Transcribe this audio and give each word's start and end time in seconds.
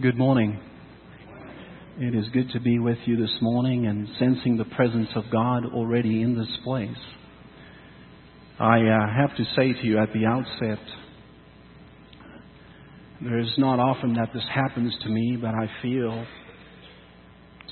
Good 0.00 0.16
morning. 0.16 0.58
It 1.98 2.14
is 2.14 2.24
good 2.32 2.48
to 2.52 2.60
be 2.60 2.78
with 2.78 2.96
you 3.04 3.18
this 3.18 3.36
morning 3.42 3.86
and 3.86 4.08
sensing 4.18 4.56
the 4.56 4.64
presence 4.64 5.10
of 5.14 5.24
God 5.30 5.66
already 5.66 6.22
in 6.22 6.34
this 6.34 6.48
place. 6.64 6.96
I 8.58 8.80
uh, 8.80 9.06
have 9.14 9.36
to 9.36 9.44
say 9.54 9.74
to 9.74 9.86
you 9.86 9.98
at 9.98 10.10
the 10.14 10.24
outset, 10.24 10.78
there 13.20 13.38
is 13.38 13.52
not 13.58 13.80
often 13.80 14.14
that 14.14 14.30
this 14.32 14.46
happens 14.54 14.94
to 15.02 15.10
me, 15.10 15.36
but 15.38 15.50
I 15.50 15.68
feel 15.82 16.24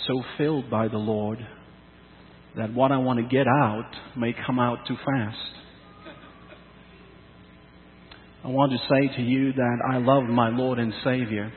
so 0.07 0.23
filled 0.37 0.68
by 0.68 0.89
the 0.89 0.98
Lord 0.98 1.39
that 2.55 2.75
what 2.75 2.93
I 2.93 2.98
want 2.98 3.18
to 3.21 3.34
get 3.34 3.46
out 3.46 3.91
may 4.14 4.34
come 4.46 4.59
out 4.59 4.80
too 4.87 4.96
fast. 4.96 5.39
I 8.45 8.48
want 8.48 8.73
to 8.73 8.79
say 8.91 9.16
to 9.16 9.23
you 9.23 9.55
that 9.55 9.79
I 9.91 9.96
love 9.96 10.25
my 10.25 10.50
Lord 10.50 10.79
and 10.79 10.93
Savior 11.02 11.50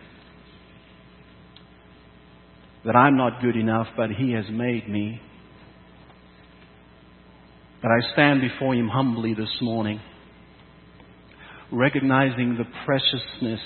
that 2.86 2.96
I'm 2.96 3.16
not 3.16 3.42
good 3.42 3.56
enough, 3.56 3.88
but 3.96 4.10
He 4.10 4.34
has 4.34 4.46
made 4.52 4.90
me. 4.90 5.22
That 7.82 7.90
I 7.90 8.14
stand 8.14 8.42
before 8.42 8.76
Him 8.76 8.88
humbly 8.88 9.34
this 9.34 9.56
morning, 9.62 10.00
recognizing 11.72 12.58
the 12.58 12.66
preciousness, 12.86 13.60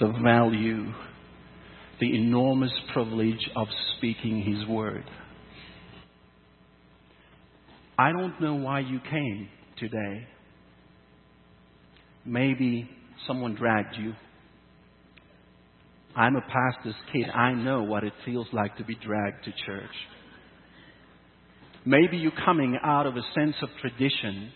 the 0.00 0.12
value, 0.22 0.92
the 2.00 2.14
enormous 2.14 2.72
privilege 2.92 3.50
of 3.56 3.68
speaking 3.96 4.42
His 4.42 4.68
Word. 4.68 5.04
I 7.98 8.12
don't 8.12 8.38
know 8.40 8.54
why 8.54 8.80
you 8.80 9.00
came 9.10 9.48
today. 9.78 10.26
Maybe 12.26 12.90
someone 13.26 13.54
dragged 13.54 13.96
you. 13.98 14.12
I'm 16.16 16.34
a 16.34 16.40
pastor's 16.40 16.94
kid. 17.12 17.28
I 17.28 17.52
know 17.52 17.82
what 17.82 18.02
it 18.02 18.14
feels 18.24 18.46
like 18.50 18.78
to 18.78 18.84
be 18.84 18.94
dragged 18.94 19.44
to 19.44 19.52
church. 19.66 19.90
Maybe 21.84 22.16
you're 22.16 22.32
coming 22.44 22.78
out 22.82 23.06
of 23.06 23.16
a 23.16 23.22
sense 23.34 23.54
of 23.62 23.68
tradition. 23.82 24.50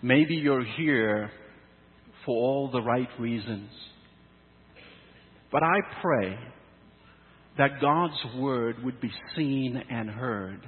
Maybe 0.00 0.36
you're 0.36 0.64
here 0.64 1.30
for 2.24 2.36
all 2.36 2.70
the 2.70 2.80
right 2.80 3.08
reasons. 3.18 3.70
But 5.50 5.64
I 5.64 5.78
pray 6.00 6.38
that 7.58 7.80
God's 7.80 8.14
word 8.38 8.76
would 8.84 9.00
be 9.00 9.10
seen 9.36 9.82
and 9.90 10.08
heard, 10.08 10.60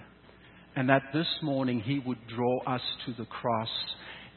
and 0.75 0.89
that 0.89 1.03
this 1.15 1.28
morning 1.41 1.81
He 1.81 2.01
would 2.01 2.19
draw 2.27 2.59
us 2.67 2.83
to 3.06 3.15
the 3.17 3.27
cross 3.27 3.71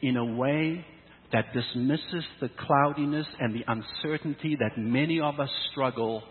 in 0.02 0.16
a 0.16 0.24
way 0.24 0.86
that 1.32 1.52
dismisses 1.52 2.24
the 2.40 2.48
cloudiness 2.66 3.26
and 3.38 3.54
the 3.54 3.64
uncertainty 3.66 4.56
that 4.58 4.78
many 4.78 5.20
of 5.20 5.38
us 5.38 5.50
struggle 5.70 6.22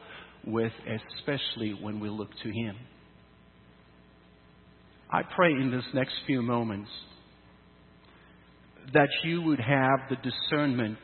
with, 0.45 0.71
especially 1.19 1.73
when 1.79 1.99
we 1.99 2.09
look 2.09 2.29
to 2.43 2.49
Him. 2.49 2.75
I 5.11 5.21
pray 5.23 5.51
in 5.51 5.71
this 5.71 5.85
next 5.93 6.13
few 6.25 6.41
moments 6.41 6.89
that 8.93 9.09
you 9.23 9.41
would 9.41 9.59
have 9.59 9.99
the 10.09 10.17
discernment 10.17 10.97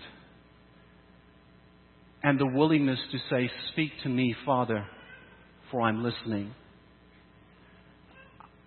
and 2.24 2.40
the 2.40 2.48
willingness 2.48 3.00
to 3.12 3.18
say, 3.30 3.52
Speak 3.72 3.92
to 4.04 4.10
me, 4.10 4.36
Father, 4.46 4.86
for 5.70 5.82
I'm 5.82 6.04
listening. 6.04 6.54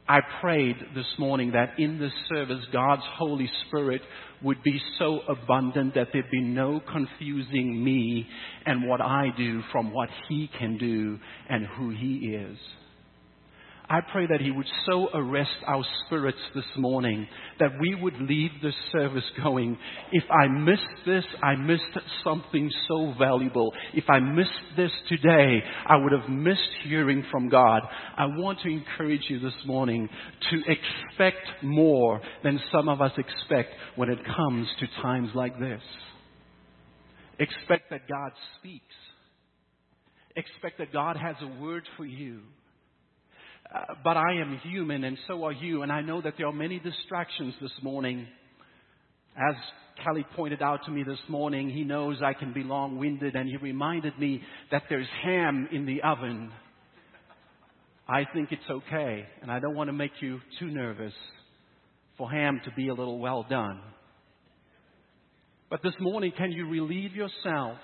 I 0.08 0.20
prayed 0.40 0.76
this 0.94 1.06
morning 1.18 1.52
that 1.52 1.78
in 1.78 1.98
this 1.98 2.12
service, 2.28 2.64
God's 2.72 3.02
Holy 3.18 3.50
Spirit 3.66 4.02
would 4.42 4.62
be 4.62 4.80
so 4.98 5.20
abundant 5.28 5.94
that 5.94 6.08
there'd 6.12 6.30
be 6.30 6.42
no 6.42 6.80
confusing 6.92 7.82
me 7.82 8.26
and 8.64 8.88
what 8.88 9.00
I 9.00 9.28
do 9.36 9.62
from 9.72 9.92
what 9.92 10.08
He 10.28 10.50
can 10.58 10.78
do 10.78 11.18
and 11.48 11.66
who 11.66 11.90
He 11.90 12.34
is. 12.34 12.58
I 13.88 14.00
pray 14.12 14.26
that 14.26 14.40
He 14.40 14.50
would 14.50 14.66
so 14.84 15.08
arrest 15.14 15.50
our 15.66 15.84
spirits 16.04 16.38
this 16.54 16.64
morning 16.76 17.28
that 17.60 17.70
we 17.80 17.94
would 17.94 18.20
leave 18.20 18.50
this 18.60 18.74
service 18.90 19.24
going, 19.42 19.78
if 20.10 20.24
I 20.30 20.48
missed 20.48 20.82
this, 21.06 21.24
I 21.42 21.54
missed 21.54 21.82
something 22.24 22.68
so 22.88 23.14
valuable. 23.16 23.72
If 23.94 24.04
I 24.08 24.18
missed 24.18 24.50
this 24.76 24.90
today, 25.08 25.62
I 25.86 25.96
would 25.96 26.12
have 26.12 26.28
missed 26.28 26.60
hearing 26.84 27.24
from 27.30 27.48
God. 27.48 27.82
I 28.16 28.26
want 28.26 28.58
to 28.62 28.68
encourage 28.68 29.22
you 29.28 29.38
this 29.38 29.54
morning 29.66 30.08
to 30.50 30.56
expect 30.66 31.46
more 31.62 32.20
than 32.42 32.60
some 32.72 32.88
of 32.88 33.00
us 33.00 33.12
expect 33.16 33.70
when 33.94 34.10
it 34.10 34.18
comes 34.24 34.66
to 34.80 34.86
times 35.00 35.30
like 35.34 35.60
this. 35.60 35.82
Expect 37.38 37.90
that 37.90 38.08
God 38.08 38.32
speaks. 38.58 38.82
Expect 40.34 40.78
that 40.78 40.92
God 40.92 41.16
has 41.16 41.36
a 41.40 41.62
word 41.62 41.84
for 41.96 42.04
you. 42.04 42.40
Uh, 43.74 43.94
but 44.04 44.16
I 44.16 44.40
am 44.40 44.60
human 44.62 45.04
and 45.04 45.18
so 45.26 45.44
are 45.44 45.52
you. 45.52 45.82
And 45.82 45.90
I 45.90 46.00
know 46.00 46.20
that 46.22 46.34
there 46.38 46.46
are 46.46 46.52
many 46.52 46.78
distractions 46.78 47.54
this 47.60 47.72
morning. 47.82 48.26
As 49.36 49.54
Kelly 50.04 50.24
pointed 50.36 50.62
out 50.62 50.80
to 50.86 50.90
me 50.90 51.02
this 51.02 51.18
morning, 51.28 51.70
he 51.70 51.82
knows 51.82 52.18
I 52.22 52.32
can 52.32 52.52
be 52.52 52.62
long 52.62 52.98
winded 52.98 53.34
and 53.34 53.48
he 53.48 53.56
reminded 53.56 54.18
me 54.18 54.42
that 54.70 54.84
there's 54.88 55.08
ham 55.24 55.68
in 55.72 55.86
the 55.86 56.02
oven. 56.02 56.52
I 58.08 58.24
think 58.32 58.52
it's 58.52 58.70
okay. 58.70 59.24
And 59.42 59.50
I 59.50 59.58
don't 59.58 59.74
want 59.74 59.88
to 59.88 59.92
make 59.92 60.12
you 60.20 60.40
too 60.60 60.68
nervous 60.68 61.14
for 62.16 62.30
ham 62.30 62.60
to 62.64 62.70
be 62.76 62.88
a 62.88 62.94
little 62.94 63.18
well 63.18 63.44
done. 63.48 63.80
But 65.68 65.82
this 65.82 65.94
morning, 65.98 66.32
can 66.36 66.52
you 66.52 66.68
relieve 66.68 67.16
yourself 67.16 67.78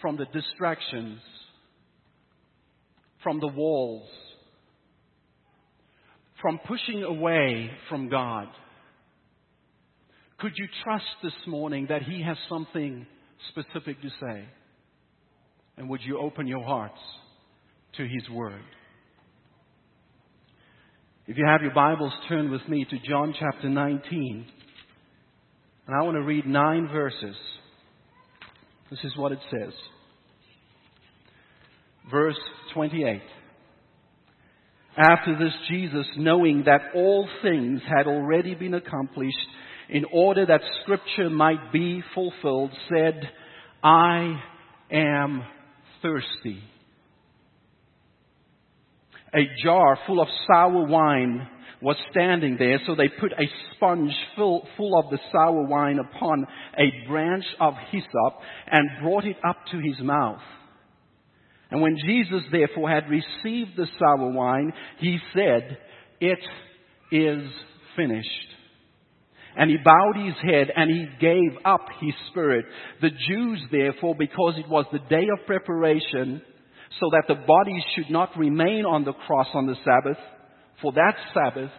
from 0.00 0.16
the 0.16 0.26
distractions, 0.26 1.18
from 3.22 3.40
the 3.40 3.48
walls, 3.48 4.08
from 6.40 6.58
pushing 6.66 7.02
away 7.02 7.70
from 7.88 8.08
God? 8.08 8.48
Could 10.38 10.52
you 10.56 10.66
trust 10.84 11.04
this 11.22 11.32
morning 11.46 11.86
that 11.90 12.02
He 12.02 12.22
has 12.22 12.36
something 12.48 13.06
specific 13.50 14.00
to 14.02 14.08
say? 14.08 14.48
And 15.76 15.88
would 15.88 16.00
you 16.02 16.18
open 16.18 16.46
your 16.46 16.64
hearts 16.64 16.98
to 17.96 18.02
His 18.02 18.28
Word? 18.30 18.62
If 21.26 21.36
you 21.36 21.46
have 21.46 21.62
your 21.62 21.74
Bibles, 21.74 22.12
turn 22.28 22.50
with 22.50 22.66
me 22.68 22.84
to 22.84 22.98
John 23.08 23.34
chapter 23.38 23.68
19. 23.68 24.46
And 25.86 25.96
I 25.96 26.02
want 26.02 26.16
to 26.16 26.22
read 26.22 26.46
nine 26.46 26.88
verses. 26.88 27.36
This 28.90 28.98
is 29.04 29.16
what 29.16 29.32
it 29.32 29.38
says. 29.50 29.72
Verse 32.10 32.38
28. 32.74 33.20
After 34.96 35.38
this, 35.38 35.52
Jesus, 35.68 36.06
knowing 36.16 36.64
that 36.66 36.80
all 36.94 37.28
things 37.42 37.80
had 37.86 38.06
already 38.06 38.54
been 38.54 38.74
accomplished 38.74 39.36
in 39.88 40.04
order 40.12 40.46
that 40.46 40.60
scripture 40.82 41.30
might 41.30 41.72
be 41.72 42.02
fulfilled, 42.14 42.70
said, 42.88 43.20
I 43.82 44.34
am 44.90 45.42
thirsty. 46.02 46.62
A 49.32 49.46
jar 49.62 49.96
full 50.06 50.20
of 50.20 50.28
sour 50.46 50.86
wine 50.86 51.46
was 51.80 51.96
standing 52.10 52.56
there, 52.58 52.78
so 52.86 52.94
they 52.94 53.08
put 53.08 53.32
a 53.32 53.48
sponge 53.74 54.12
full, 54.36 54.66
full 54.76 54.98
of 54.98 55.10
the 55.10 55.18
sour 55.32 55.66
wine 55.66 55.98
upon 55.98 56.46
a 56.76 57.08
branch 57.08 57.44
of 57.60 57.74
hyssop 57.90 58.40
and 58.70 58.88
brought 59.02 59.24
it 59.24 59.36
up 59.48 59.56
to 59.70 59.78
his 59.78 60.00
mouth. 60.00 60.40
And 61.70 61.80
when 61.80 61.96
Jesus 62.04 62.42
therefore 62.50 62.90
had 62.90 63.08
received 63.08 63.76
the 63.76 63.86
sour 63.98 64.30
wine, 64.30 64.72
he 64.98 65.18
said, 65.34 65.78
It 66.20 66.38
is 67.12 67.42
finished. 67.96 68.28
And 69.56 69.70
he 69.70 69.76
bowed 69.84 70.24
his 70.24 70.34
head 70.42 70.68
and 70.74 70.90
he 70.90 71.06
gave 71.20 71.58
up 71.64 71.86
his 72.00 72.14
spirit. 72.30 72.64
The 73.00 73.10
Jews 73.28 73.60
therefore, 73.70 74.14
because 74.18 74.54
it 74.58 74.68
was 74.68 74.86
the 74.92 75.00
day 75.10 75.26
of 75.32 75.46
preparation, 75.46 76.42
so 76.98 77.06
that 77.12 77.24
the 77.28 77.34
bodies 77.34 77.82
should 77.94 78.10
not 78.10 78.36
remain 78.36 78.84
on 78.84 79.04
the 79.04 79.12
cross 79.12 79.48
on 79.54 79.66
the 79.66 79.76
Sabbath, 79.84 80.18
for 80.82 80.92
that 80.92 81.14
Sabbath 81.34 81.70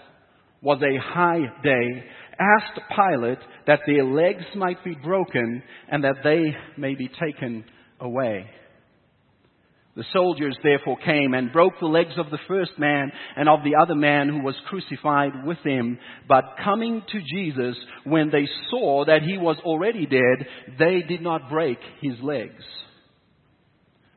was 0.62 0.82
a 0.82 1.14
high 1.14 1.42
day, 1.64 2.04
asked 2.40 2.80
Pilate 2.96 3.40
that 3.68 3.80
their 3.88 4.06
legs 4.06 4.46
might 4.56 4.84
be 4.84 4.96
broken 5.04 5.64
and 5.90 6.04
that 6.04 6.18
they 6.24 6.56
may 6.78 6.96
be 6.96 7.10
taken 7.20 7.64
away. 8.00 8.50
The 9.96 10.06
soldiers 10.14 10.58
therefore 10.64 10.98
came 11.04 11.34
and 11.34 11.52
broke 11.52 11.74
the 11.80 11.88
legs 11.88 12.14
of 12.18 12.30
the 12.32 12.40
first 12.48 12.72
man 12.78 13.12
and 13.36 13.50
of 13.50 13.60
the 13.64 13.76
other 13.76 13.96
man 13.96 14.30
who 14.30 14.42
was 14.42 14.56
crucified 14.70 15.46
with 15.46 15.58
him. 15.66 16.00
But 16.30 16.56
coming 16.64 17.02
to 17.12 17.22
Jesus, 17.22 17.76
when 18.06 18.32
they 18.32 18.48
saw 18.70 19.04
that 19.06 19.24
he 19.24 19.38
was 19.38 19.58
already 19.66 20.06
dead, 20.06 20.48
they 20.80 21.02
did 21.02 21.22
not 21.22 21.50
break 21.50 21.80
his 22.02 22.14
legs. 22.22 22.64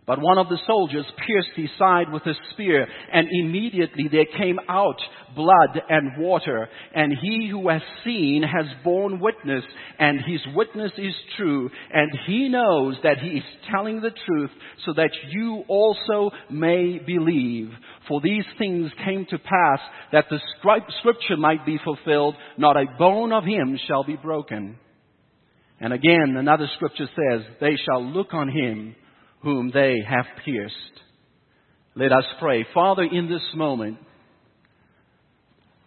But 0.07 0.21
one 0.21 0.37
of 0.37 0.51
the 0.51 0.59
soldiers 0.67 1.07
pierced 1.27 1.57
his 1.57 1.71
side 1.79 2.13
with 2.13 2.27
a 2.27 2.35
spear, 2.53 2.87
and 3.13 3.27
immediately 3.31 4.07
there 4.13 4.27
came 4.37 4.59
out 4.69 5.01
blood 5.35 5.81
and 5.89 6.19
water. 6.19 6.69
And 6.95 7.17
he 7.19 7.49
who 7.51 7.71
has 7.71 7.81
seen 8.05 8.43
has 8.43 8.67
borne 8.85 9.19
witness, 9.19 9.65
and 9.99 10.21
his 10.21 10.41
witness 10.55 10.93
is 10.99 11.15
true, 11.39 11.71
and 11.91 12.11
he 12.27 12.51
knows 12.51 12.97
that 13.03 13.19
he 13.19 13.39
is 13.39 13.45
telling 13.71 14.03
the 14.03 14.13
truth, 14.27 14.51
so 14.85 14.93
that 14.93 15.11
you 15.31 15.65
also 15.69 16.31
may 16.51 16.99
believe. 16.99 17.71
For 18.07 18.21
these 18.21 18.45
things 18.59 18.91
came 19.07 19.25
to 19.31 19.39
pass, 19.39 19.81
that 20.13 20.27
the 20.29 20.41
scripture 21.01 21.39
might 21.39 21.65
be 21.65 21.81
fulfilled, 21.83 22.35
not 22.59 22.77
a 22.77 22.85
bone 22.99 23.33
of 23.33 23.45
him 23.45 23.79
shall 23.89 24.05
be 24.05 24.17
broken. 24.17 24.79
And 25.81 25.95
again, 25.95 26.37
another 26.37 26.69
scripture 26.77 27.09
says, 27.09 27.43
they 27.59 27.77
shall 27.77 28.05
look 28.05 28.35
on 28.35 28.51
him 28.51 28.97
whom 29.45 29.71
they 29.73 29.99
have 30.09 30.27
pierced. 30.45 30.75
Let 31.95 32.11
us 32.11 32.25
pray. 32.41 32.67
Father, 32.75 33.05
in 33.05 33.29
this 33.29 33.43
moment, 33.55 33.99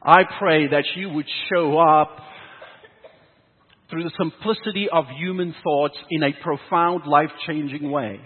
I 0.01 0.23
pray 0.39 0.67
that 0.67 0.85
you 0.95 1.09
would 1.09 1.25
show 1.51 1.77
up 1.77 2.19
through 3.89 4.03
the 4.03 4.11
simplicity 4.17 4.87
of 4.91 5.05
human 5.17 5.53
thoughts 5.63 5.95
in 6.09 6.23
a 6.23 6.31
profound, 6.41 7.07
life-changing 7.07 7.89
way. 7.89 8.19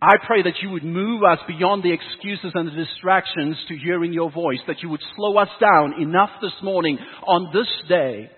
I 0.00 0.14
pray 0.24 0.42
that 0.42 0.62
you 0.62 0.70
would 0.70 0.84
move 0.84 1.22
us 1.24 1.38
beyond 1.48 1.82
the 1.82 1.92
excuses 1.92 2.52
and 2.54 2.68
the 2.68 2.84
distractions 2.84 3.56
to 3.68 3.76
hearing 3.76 4.12
your 4.12 4.30
voice, 4.30 4.60
that 4.68 4.82
you 4.82 4.88
would 4.90 5.02
slow 5.16 5.36
us 5.38 5.48
down 5.60 6.00
enough 6.00 6.30
this 6.40 6.52
morning 6.62 6.98
on 7.26 7.50
this 7.52 7.66
day 7.88 8.30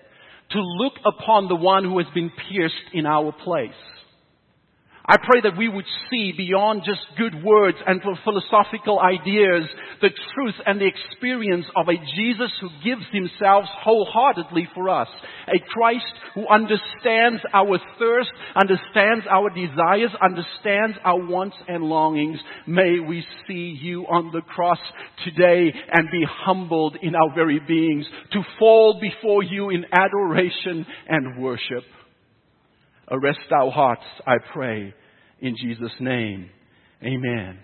to 0.51 0.59
look 0.59 0.93
upon 1.05 1.47
the 1.47 1.55
one 1.55 1.83
who 1.83 1.99
has 1.99 2.07
been 2.15 2.31
pierced 2.49 2.75
in 2.93 3.05
our 3.05 3.31
place. 3.31 3.69
I 5.11 5.17
pray 5.17 5.41
that 5.41 5.57
we 5.57 5.67
would 5.67 5.83
see 6.09 6.31
beyond 6.31 6.83
just 6.85 7.01
good 7.17 7.43
words 7.43 7.77
and 7.85 8.01
philosophical 8.23 8.97
ideas 8.97 9.67
the 9.99 10.09
truth 10.33 10.55
and 10.65 10.79
the 10.79 10.87
experience 10.87 11.65
of 11.75 11.89
a 11.89 11.99
Jesus 12.15 12.49
who 12.61 12.69
gives 12.81 13.03
himself 13.11 13.65
wholeheartedly 13.83 14.69
for 14.73 14.87
us. 14.87 15.09
A 15.49 15.59
Christ 15.67 16.05
who 16.33 16.47
understands 16.47 17.41
our 17.53 17.77
thirst, 17.99 18.29
understands 18.55 19.25
our 19.29 19.49
desires, 19.49 20.11
understands 20.23 20.95
our 21.03 21.19
wants 21.19 21.57
and 21.67 21.83
longings. 21.83 22.39
May 22.65 22.99
we 23.05 23.25
see 23.49 23.77
you 23.81 24.03
on 24.03 24.31
the 24.31 24.39
cross 24.39 24.79
today 25.25 25.73
and 25.91 26.07
be 26.09 26.25
humbled 26.25 26.95
in 27.01 27.15
our 27.15 27.35
very 27.35 27.59
beings 27.59 28.05
to 28.31 28.43
fall 28.57 29.01
before 29.01 29.43
you 29.43 29.71
in 29.71 29.83
adoration 29.91 30.85
and 31.09 31.43
worship. 31.43 31.83
Arrest 33.09 33.51
our 33.51 33.71
hearts, 33.71 34.05
I 34.25 34.35
pray 34.53 34.93
in 35.41 35.55
Jesus' 35.57 35.91
name. 35.99 36.49
Amen. 37.03 37.59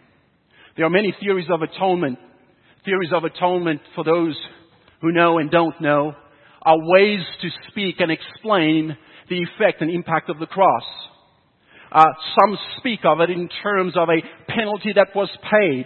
There 0.75 0.85
are 0.85 0.89
many 0.89 1.15
theories 1.19 1.47
of 1.50 1.62
atonement. 1.62 2.19
Theories 2.85 3.12
of 3.13 3.24
atonement 3.24 3.81
for 3.95 4.03
those 4.03 4.38
who 5.01 5.12
know 5.12 5.38
and 5.38 5.51
don't 5.51 5.79
know 5.79 6.13
are 6.62 6.77
ways 6.79 7.21
to 7.41 7.50
speak 7.69 7.95
and 8.00 8.12
explain 8.12 8.97
the 9.29 9.44
effect 9.44 9.81
and 9.81 9.91
impact 9.91 10.29
of 10.29 10.39
the 10.39 10.45
cross. 10.47 10.83
Uh, 11.91 12.06
some 12.39 12.57
speak 12.77 13.01
of 13.06 13.21
it 13.21 13.29
in 13.29 13.50
terms 13.63 13.94
of 13.95 14.09
a 14.09 14.51
penalty 14.51 14.94
that 14.95 15.15
was 15.15 15.30
paid, 15.50 15.85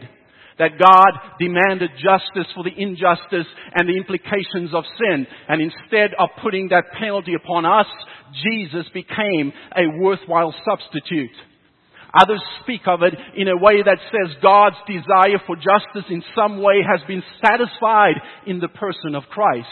that 0.57 0.79
God 0.79 1.19
demanded 1.39 1.91
justice 1.97 2.51
for 2.55 2.63
the 2.63 2.73
injustice 2.75 3.47
and 3.75 3.87
the 3.87 3.97
implications 3.97 4.73
of 4.73 4.83
sin, 4.97 5.27
and 5.47 5.61
instead 5.61 6.11
of 6.17 6.29
putting 6.41 6.69
that 6.69 6.85
penalty 6.99 7.33
upon 7.35 7.65
us, 7.65 7.87
Jesus 8.43 8.85
became 8.93 9.53
a 9.75 9.99
worthwhile 9.99 10.53
substitute. 10.67 11.31
Others 12.13 12.41
speak 12.63 12.81
of 12.87 13.03
it 13.03 13.13
in 13.35 13.47
a 13.47 13.57
way 13.57 13.81
that 13.83 13.99
says 14.11 14.35
God's 14.41 14.75
desire 14.85 15.39
for 15.47 15.55
justice 15.55 16.09
in 16.09 16.23
some 16.35 16.61
way 16.61 16.83
has 16.85 16.99
been 17.07 17.23
satisfied 17.43 18.15
in 18.45 18.59
the 18.59 18.67
person 18.67 19.15
of 19.15 19.23
Christ. 19.29 19.67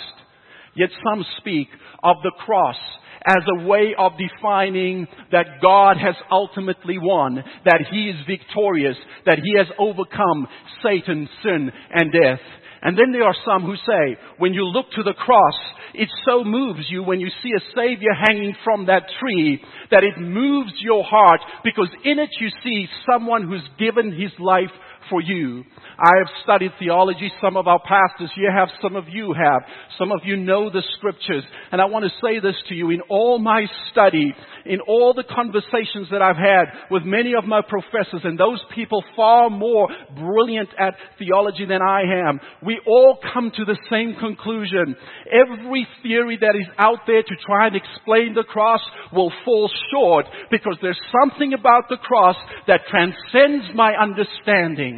Yet 0.76 0.90
some 1.04 1.26
speak 1.38 1.68
of 2.04 2.16
the 2.24 2.32
cross 2.46 2.78
as 3.26 3.44
a 3.48 3.66
way 3.66 3.96
of 3.98 4.14
defining 4.18 5.08
that 5.32 5.62
God 5.62 5.98
has 5.98 6.16
ultimately 6.32 6.98
won, 6.98 7.44
that 7.66 7.86
He 7.92 8.10
is 8.10 8.16
victorious, 8.28 8.98
that 9.26 9.40
He 9.40 9.58
has 9.58 9.68
overcome 9.78 10.48
Satan, 10.84 11.28
sin, 11.44 11.72
and 11.92 12.12
death. 12.12 12.40
And 12.82 12.98
then 12.98 13.12
there 13.12 13.26
are 13.26 13.36
some 13.46 13.64
who 13.64 13.76
say, 13.76 14.18
when 14.38 14.54
you 14.54 14.64
look 14.66 14.86
to 14.96 15.04
the 15.04 15.14
cross, 15.14 15.56
it 15.94 16.08
so 16.26 16.44
moves 16.44 16.86
you 16.90 17.04
when 17.04 17.20
you 17.20 17.30
see 17.44 17.52
a 17.52 17.76
Savior 17.76 18.14
hanging 18.14 18.56
from 18.64 18.86
that 18.86 19.04
tree 19.20 19.62
that 19.92 20.04
it 20.04 20.20
moves 20.20 20.72
your 20.80 21.04
heart 21.04 21.42
because 21.64 21.90
in 22.06 22.20
it 22.20 22.30
you 22.40 22.50
see 22.64 22.88
someone 23.12 23.48
who's 23.48 23.68
given 23.78 24.12
his 24.12 24.32
life 24.40 24.72
for 25.10 25.22
you. 25.22 25.64
I 26.00 26.18
have 26.18 26.28
studied 26.44 26.72
theology. 26.80 27.32
Some 27.42 27.58
of 27.58 27.68
our 27.68 27.80
pastors 27.80 28.32
here 28.36 28.52
have. 28.52 28.70
Some 28.82 28.96
of 28.96 29.06
you 29.10 29.34
have. 29.34 29.64
Some 29.98 30.12
of 30.12 30.22
you 30.24 30.38
know 30.38 30.70
the 30.70 30.84
scriptures. 30.98 31.44
And 31.72 31.82
I 31.82 31.86
want 31.86 32.06
to 32.06 32.12
say 32.26 32.40
this 32.40 32.56
to 32.70 32.76
you. 32.76 32.92
In 32.92 33.02
all 33.10 33.38
my 33.38 33.66
study, 33.92 34.34
in 34.66 34.80
all 34.82 35.14
the 35.14 35.24
conversations 35.24 36.08
that 36.12 36.22
I've 36.22 36.38
had 36.38 36.66
with 36.90 37.04
many 37.04 37.34
of 37.38 37.46
my 37.46 37.62
professors 37.68 38.22
and 38.24 38.40
those 38.40 38.62
people 38.74 39.04
far 39.16 39.50
more 39.50 39.88
brilliant 40.16 40.70
at 40.80 40.96
theology 41.18 41.66
than 41.66 41.82
I 41.82 42.02
am, 42.30 42.40
we 42.66 42.80
all 42.88 43.20
come 43.34 43.52
to 43.56 43.66
the 43.66 43.78
same 43.90 44.16
conclusion. 44.20 44.96
Every 45.32 45.88
theory 46.02 46.38
that 46.40 46.56
is 46.56 46.68
out 46.78 47.00
there 47.08 47.24
to 47.24 47.36
try 47.46 47.68
and 47.68 47.76
explain 47.76 48.34
the 48.34 48.44
cross 48.44 48.82
will 49.12 49.32
fall 49.44 49.70
short 49.92 50.26
because 50.50 50.78
there's 50.82 51.00
something 51.22 51.54
about 51.54 51.90
the 51.90 51.98
cross 51.98 52.36
that 52.68 52.82
transcends 52.90 53.66
my 53.76 53.94
understanding. 53.94 54.89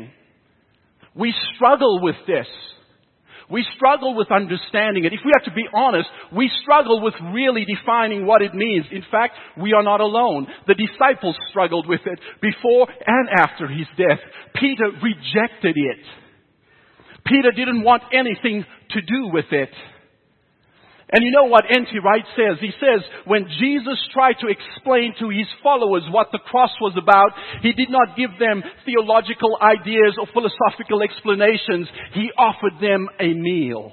We 1.16 1.34
struggle 1.56 2.02
with 2.02 2.16
this. 2.28 2.48
We 3.50 3.66
struggle 3.76 4.16
with 4.16 4.32
understanding 4.32 5.04
it. 5.04 5.12
If 5.12 5.20
we 5.26 5.32
have 5.36 5.44
to 5.44 5.54
be 5.54 5.68
honest, 5.74 6.08
we 6.36 6.50
struggle 6.62 7.02
with 7.02 7.14
really 7.34 7.66
defining 7.66 8.26
what 8.26 8.42
it 8.42 8.56
means. 8.56 8.86
In 8.92 9.04
fact, 9.12 9.34
we 9.60 9.74
are 9.74 9.84
not 9.84 10.00
alone. 10.00 10.48
The 10.68 10.76
disciples 10.76 11.36
struggled 11.50 11.86
with 11.86 12.00
it 12.06 12.20
before 12.42 12.88
and 13.06 13.30
after 13.38 13.68
his 13.68 13.88
death. 13.98 14.20
Peter 14.56 14.86
rejected 15.04 15.76
it. 15.76 16.06
Peter 17.26 17.52
didn't 17.52 17.84
want 17.84 18.04
anything 18.14 18.66
to 18.92 19.02
do 19.02 19.30
with 19.34 19.52
it. 19.52 19.70
And 21.12 21.26
you 21.26 21.32
know 21.32 21.46
what 21.46 21.66
N.T. 21.70 21.92
Wright 22.00 22.24
says? 22.38 22.58
He 22.62 22.72
says, 22.80 23.04
when 23.26 23.46
Jesus 23.60 24.00
tried 24.14 24.40
to 24.40 24.48
explain 24.48 25.14
to 25.20 25.28
his 25.28 25.48
followers 25.62 26.04
what 26.10 26.28
the 26.32 26.40
cross 26.40 26.72
was 26.80 26.94
about, 26.98 27.32
he 27.62 27.74
did 27.74 27.90
not 27.90 28.16
give 28.16 28.32
them 28.40 28.64
theological 28.86 29.58
ideas 29.62 30.16
or 30.18 30.28
philosophical 30.32 31.04
explanations. 31.04 31.88
He 32.14 32.32
offered 32.38 32.80
them 32.80 33.10
a 33.20 33.34
meal. 33.34 33.92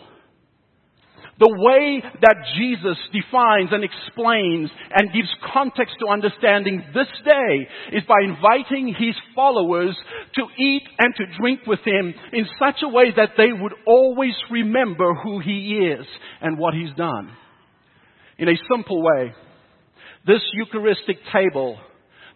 The 1.38 1.54
way 1.56 2.02
that 2.20 2.36
Jesus 2.56 2.98
defines 3.12 3.70
and 3.70 3.84
explains 3.84 4.70
and 4.90 5.12
gives 5.12 5.28
context 5.52 5.94
to 6.00 6.08
understanding 6.08 6.82
this 6.92 7.06
day 7.24 7.68
is 7.92 8.02
by 8.08 8.24
inviting 8.24 8.88
his 8.88 9.14
followers 9.36 9.96
to 10.34 10.42
eat 10.58 10.82
and 10.98 11.14
to 11.14 11.38
drink 11.38 11.60
with 11.64 11.78
him 11.84 12.12
in 12.32 12.46
such 12.58 12.82
a 12.82 12.88
way 12.88 13.12
that 13.16 13.34
they 13.36 13.52
would 13.52 13.74
always 13.86 14.34
remember 14.50 15.14
who 15.14 15.38
he 15.38 15.78
is 15.78 16.06
and 16.40 16.58
what 16.58 16.74
he's 16.74 16.94
done. 16.96 17.30
In 18.36 18.48
a 18.48 18.58
simple 18.68 19.00
way, 19.00 19.32
this 20.26 20.42
Eucharistic 20.54 21.18
table 21.32 21.78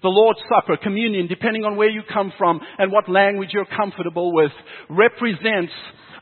the 0.03 0.09
Lord's 0.09 0.41
Supper, 0.49 0.77
communion, 0.83 1.29
depending 1.29 1.65
on 1.65 1.77
where 1.77 1.89
you 1.89 2.03
come 2.13 2.33
from 2.37 2.61
and 2.79 2.91
what 2.91 3.09
language 3.09 3.51
you're 3.53 3.65
comfortable 3.65 4.35
with, 4.35 4.51
represents 4.91 5.73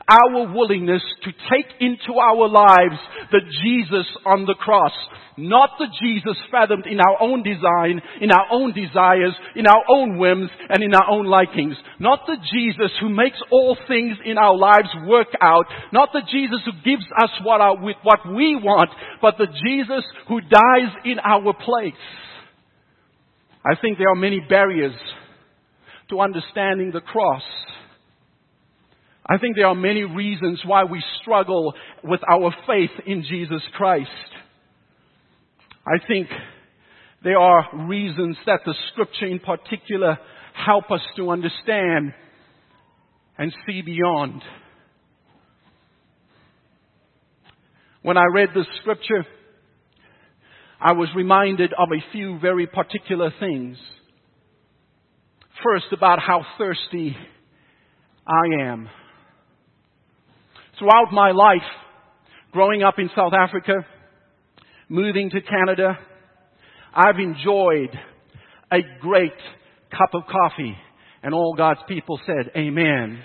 our 0.07 0.53
willingness 0.53 1.01
to 1.23 1.31
take 1.31 1.67
into 1.79 2.19
our 2.19 2.47
lives 2.47 2.99
the 3.31 3.41
Jesus 3.63 4.07
on 4.25 4.45
the 4.45 4.55
cross. 4.55 4.91
Not 5.37 5.71
the 5.79 5.87
Jesus 6.01 6.37
fathomed 6.51 6.85
in 6.85 6.99
our 6.99 7.21
own 7.21 7.41
design, 7.41 8.01
in 8.19 8.31
our 8.31 8.45
own 8.51 8.73
desires, 8.73 9.33
in 9.55 9.65
our 9.65 9.83
own 9.89 10.17
whims, 10.17 10.49
and 10.69 10.83
in 10.83 10.93
our 10.93 11.09
own 11.09 11.25
likings. 11.25 11.75
Not 11.99 12.19
the 12.27 12.37
Jesus 12.53 12.91
who 12.99 13.09
makes 13.09 13.37
all 13.49 13.77
things 13.87 14.17
in 14.25 14.37
our 14.37 14.55
lives 14.55 14.89
work 15.07 15.29
out. 15.41 15.65
Not 15.93 16.09
the 16.13 16.21
Jesus 16.29 16.59
who 16.65 16.73
gives 16.83 17.05
us 17.23 17.29
what, 17.43 17.61
our, 17.61 17.77
what 17.77 18.19
we 18.27 18.55
want, 18.55 18.89
but 19.21 19.35
the 19.37 19.47
Jesus 19.47 20.03
who 20.27 20.41
dies 20.41 20.93
in 21.05 21.17
our 21.19 21.53
place. 21.53 21.93
I 23.65 23.79
think 23.79 23.97
there 23.97 24.09
are 24.09 24.15
many 24.15 24.41
barriers 24.47 24.95
to 26.09 26.19
understanding 26.19 26.91
the 26.91 27.01
cross. 27.01 27.43
I 29.31 29.37
think 29.37 29.55
there 29.55 29.67
are 29.67 29.75
many 29.75 30.03
reasons 30.03 30.59
why 30.65 30.83
we 30.83 31.01
struggle 31.21 31.73
with 32.03 32.19
our 32.29 32.53
faith 32.67 32.89
in 33.05 33.23
Jesus 33.23 33.61
Christ. 33.77 34.09
I 35.85 36.05
think 36.05 36.27
there 37.23 37.37
are 37.37 37.87
reasons 37.87 38.35
that 38.45 38.61
the 38.65 38.73
scripture 38.91 39.27
in 39.27 39.39
particular 39.39 40.17
help 40.53 40.91
us 40.91 40.99
to 41.15 41.29
understand 41.29 42.13
and 43.37 43.53
see 43.65 43.81
beyond. 43.81 44.41
When 48.01 48.17
I 48.17 48.25
read 48.33 48.49
the 48.53 48.65
scripture, 48.81 49.25
I 50.81 50.91
was 50.91 51.07
reminded 51.15 51.71
of 51.71 51.87
a 51.89 52.11
few 52.11 52.37
very 52.39 52.67
particular 52.67 53.31
things. 53.39 53.77
first 55.63 55.85
about 55.93 56.19
how 56.19 56.43
thirsty 56.57 57.15
I 58.27 58.63
am. 58.63 58.89
Throughout 60.79 61.11
my 61.11 61.31
life, 61.31 61.67
growing 62.51 62.83
up 62.83 62.95
in 62.97 63.09
South 63.15 63.33
Africa, 63.33 63.85
moving 64.89 65.29
to 65.29 65.41
Canada, 65.41 65.97
I've 66.93 67.19
enjoyed 67.19 67.97
a 68.71 68.79
great 68.99 69.33
cup 69.91 70.13
of 70.13 70.23
coffee. 70.25 70.75
And 71.23 71.33
all 71.33 71.53
God's 71.55 71.81
people 71.87 72.19
said, 72.25 72.51
Amen. 72.55 73.19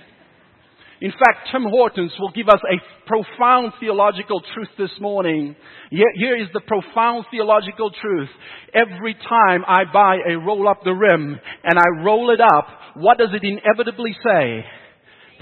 In 1.00 1.10
fact, 1.10 1.48
Tim 1.52 1.64
Hortons 1.64 2.12
will 2.18 2.30
give 2.30 2.48
us 2.48 2.60
a 2.70 3.06
profound 3.06 3.72
theological 3.80 4.40
truth 4.54 4.68
this 4.78 4.90
morning. 4.98 5.54
Here 5.90 6.36
is 6.36 6.48
the 6.54 6.60
profound 6.60 7.26
theological 7.30 7.90
truth. 7.90 8.30
Every 8.72 9.14
time 9.14 9.62
I 9.66 9.84
buy 9.92 10.16
a 10.28 10.38
roll 10.38 10.68
up 10.68 10.84
the 10.84 10.94
rim 10.94 11.38
and 11.64 11.78
I 11.78 12.02
roll 12.02 12.30
it 12.32 12.40
up, 12.40 12.68
what 12.94 13.18
does 13.18 13.28
it 13.34 13.46
inevitably 13.46 14.16
say? 14.24 14.64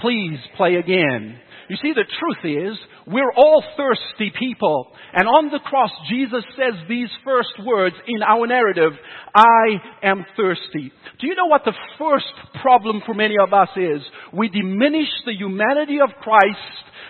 Please 0.01 0.39
play 0.57 0.75
again. 0.75 1.39
You 1.67 1.77
see, 1.81 1.93
the 1.93 2.05
truth 2.05 2.73
is, 2.73 2.77
we're 3.07 3.31
all 3.31 3.63
thirsty 3.77 4.31
people. 4.37 4.87
And 5.13 5.27
on 5.27 5.51
the 5.51 5.59
cross, 5.59 5.91
Jesus 6.09 6.43
says 6.57 6.73
these 6.89 7.09
first 7.23 7.53
words 7.63 7.95
in 8.07 8.23
our 8.23 8.47
narrative, 8.47 8.93
I 9.35 9.77
am 10.01 10.25
thirsty. 10.35 10.91
Do 11.19 11.27
you 11.27 11.35
know 11.35 11.45
what 11.45 11.65
the 11.65 11.77
first 11.99 12.33
problem 12.61 13.01
for 13.05 13.13
many 13.13 13.35
of 13.41 13.53
us 13.53 13.69
is? 13.75 14.01
We 14.33 14.49
diminish 14.49 15.09
the 15.25 15.33
humanity 15.33 15.99
of 16.01 16.09
Christ 16.21 16.57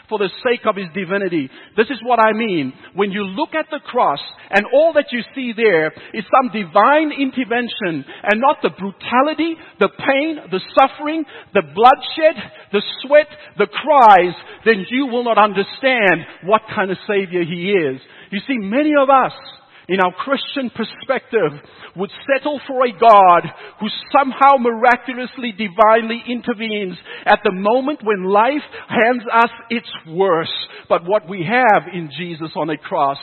for 0.10 0.20
the 0.20 0.30
sake 0.44 0.66
of 0.66 0.76
His 0.76 0.90
divinity. 0.94 1.50
This 1.78 1.88
is 1.90 1.98
what 2.04 2.20
I 2.20 2.34
mean. 2.34 2.74
When 2.94 3.12
you 3.12 3.24
look 3.24 3.56
at 3.56 3.68
the 3.72 3.80
cross 3.80 4.20
and 4.52 4.66
all 4.74 4.94
that 4.94 5.12
you 5.12 5.22
see 5.34 5.54
there 5.56 5.88
is 6.14 6.26
some 6.30 6.54
divine 6.54 7.12
intervention 7.12 8.06
and 8.06 8.42
not 8.42 8.62
the 8.62 8.70
brutality, 8.70 9.56
the 9.80 9.90
pain, 9.90 10.52
the 10.52 10.62
suffering, 10.78 11.26
the 11.54 11.64
bloodshed, 11.64 12.38
the 12.72 12.84
sweat, 13.02 13.28
the 13.58 13.68
cries, 13.68 14.36
then 14.66 14.86
you 14.90 15.08
will 15.08 15.24
not 15.24 15.38
understand 15.38 15.85
what 16.44 16.62
kind 16.74 16.92
of 16.92 16.98
Savior 17.08 17.44
He 17.44 17.72
is. 17.72 18.02
You 18.32 18.40
see, 18.48 18.58
many 18.58 18.94
of 19.00 19.10
us 19.10 19.34
in 19.88 20.00
our 20.00 20.14
Christian 20.14 20.70
perspective, 20.70 21.52
would 21.96 22.12
settle 22.28 22.60
for 22.68 22.86
a 22.86 22.92
God 22.92 23.44
who 23.80 23.88
somehow 24.12 24.58
miraculously, 24.60 25.54
divinely 25.54 26.24
intervenes 26.28 26.98
at 27.26 27.40
the 27.44 27.54
moment 27.54 28.00
when 28.04 28.26
life 28.26 28.66
hands 28.90 29.24
us 29.32 29.52
its 29.70 29.90
worst. 30.10 30.52
But 30.90 31.06
what 31.06 31.30
we 31.30 31.46
have 31.48 31.84
in 31.94 32.10
Jesus 32.18 32.52
on 32.56 32.70
a 32.70 32.78
cross 32.78 33.18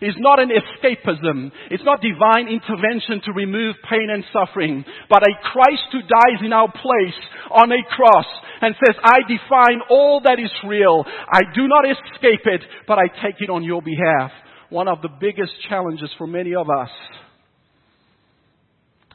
is 0.00 0.14
not 0.18 0.40
an 0.40 0.50
escapism. 0.50 1.50
It's 1.70 1.84
not 1.84 2.00
divine 2.00 2.48
intervention 2.48 3.20
to 3.24 3.32
remove 3.32 3.76
pain 3.88 4.08
and 4.12 4.24
suffering, 4.32 4.84
but 5.10 5.22
a 5.22 5.34
Christ 5.52 5.90
who 5.92 6.02
dies 6.02 6.44
in 6.44 6.52
our 6.52 6.70
place 6.70 7.18
on 7.50 7.72
a 7.72 7.82
cross 7.94 8.26
and 8.60 8.74
says, 8.84 8.96
I 9.02 9.18
define 9.26 9.80
all 9.90 10.20
that 10.24 10.38
is 10.38 10.50
real. 10.66 11.04
I 11.32 11.42
do 11.54 11.66
not 11.68 11.84
escape 11.84 12.42
it, 12.44 12.62
but 12.86 12.98
I 12.98 13.06
take 13.22 13.40
it 13.40 13.50
on 13.50 13.62
your 13.62 13.82
behalf 13.82 14.30
one 14.70 14.88
of 14.88 15.00
the 15.00 15.08
biggest 15.20 15.52
challenges 15.68 16.10
for 16.18 16.26
many 16.26 16.54
of 16.54 16.68
us 16.68 16.90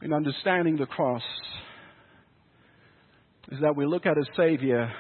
in 0.02 0.12
understanding 0.12 0.78
the 0.78 0.86
cross 0.86 1.22
is 3.52 3.60
that 3.62 3.76
we 3.76 3.86
look 3.86 4.06
at 4.06 4.18
a 4.18 4.26
Savior 4.36 4.92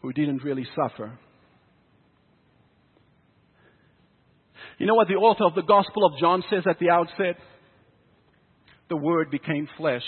who 0.00 0.12
didn't 0.12 0.42
really 0.42 0.66
suffer. 0.74 1.18
You 4.78 4.86
know 4.86 4.94
what 4.94 5.08
the 5.08 5.14
author 5.14 5.44
of 5.44 5.54
the 5.54 5.62
Gospel 5.62 6.06
of 6.06 6.18
John 6.18 6.42
says 6.50 6.62
at 6.68 6.78
the 6.78 6.90
outset? 6.90 7.36
The 8.88 8.96
Word 8.96 9.30
became 9.30 9.68
flesh. 9.76 10.02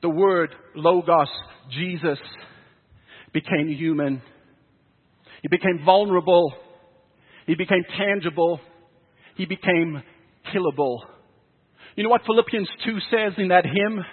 The 0.00 0.08
Word, 0.08 0.54
Logos, 0.74 1.28
Jesus, 1.70 2.18
became 3.32 3.68
human. 3.68 4.22
He 5.42 5.48
became 5.48 5.84
vulnerable 5.84 6.54
he 7.46 7.54
became 7.54 7.84
tangible. 7.96 8.60
He 9.36 9.46
became 9.46 10.02
killable. 10.54 11.00
You 11.94 12.04
know 12.04 12.10
what 12.10 12.22
Philippians 12.26 12.68
2 12.84 12.98
says 13.10 13.32
in 13.38 13.48
that 13.48 13.64
hymn? 13.64 14.04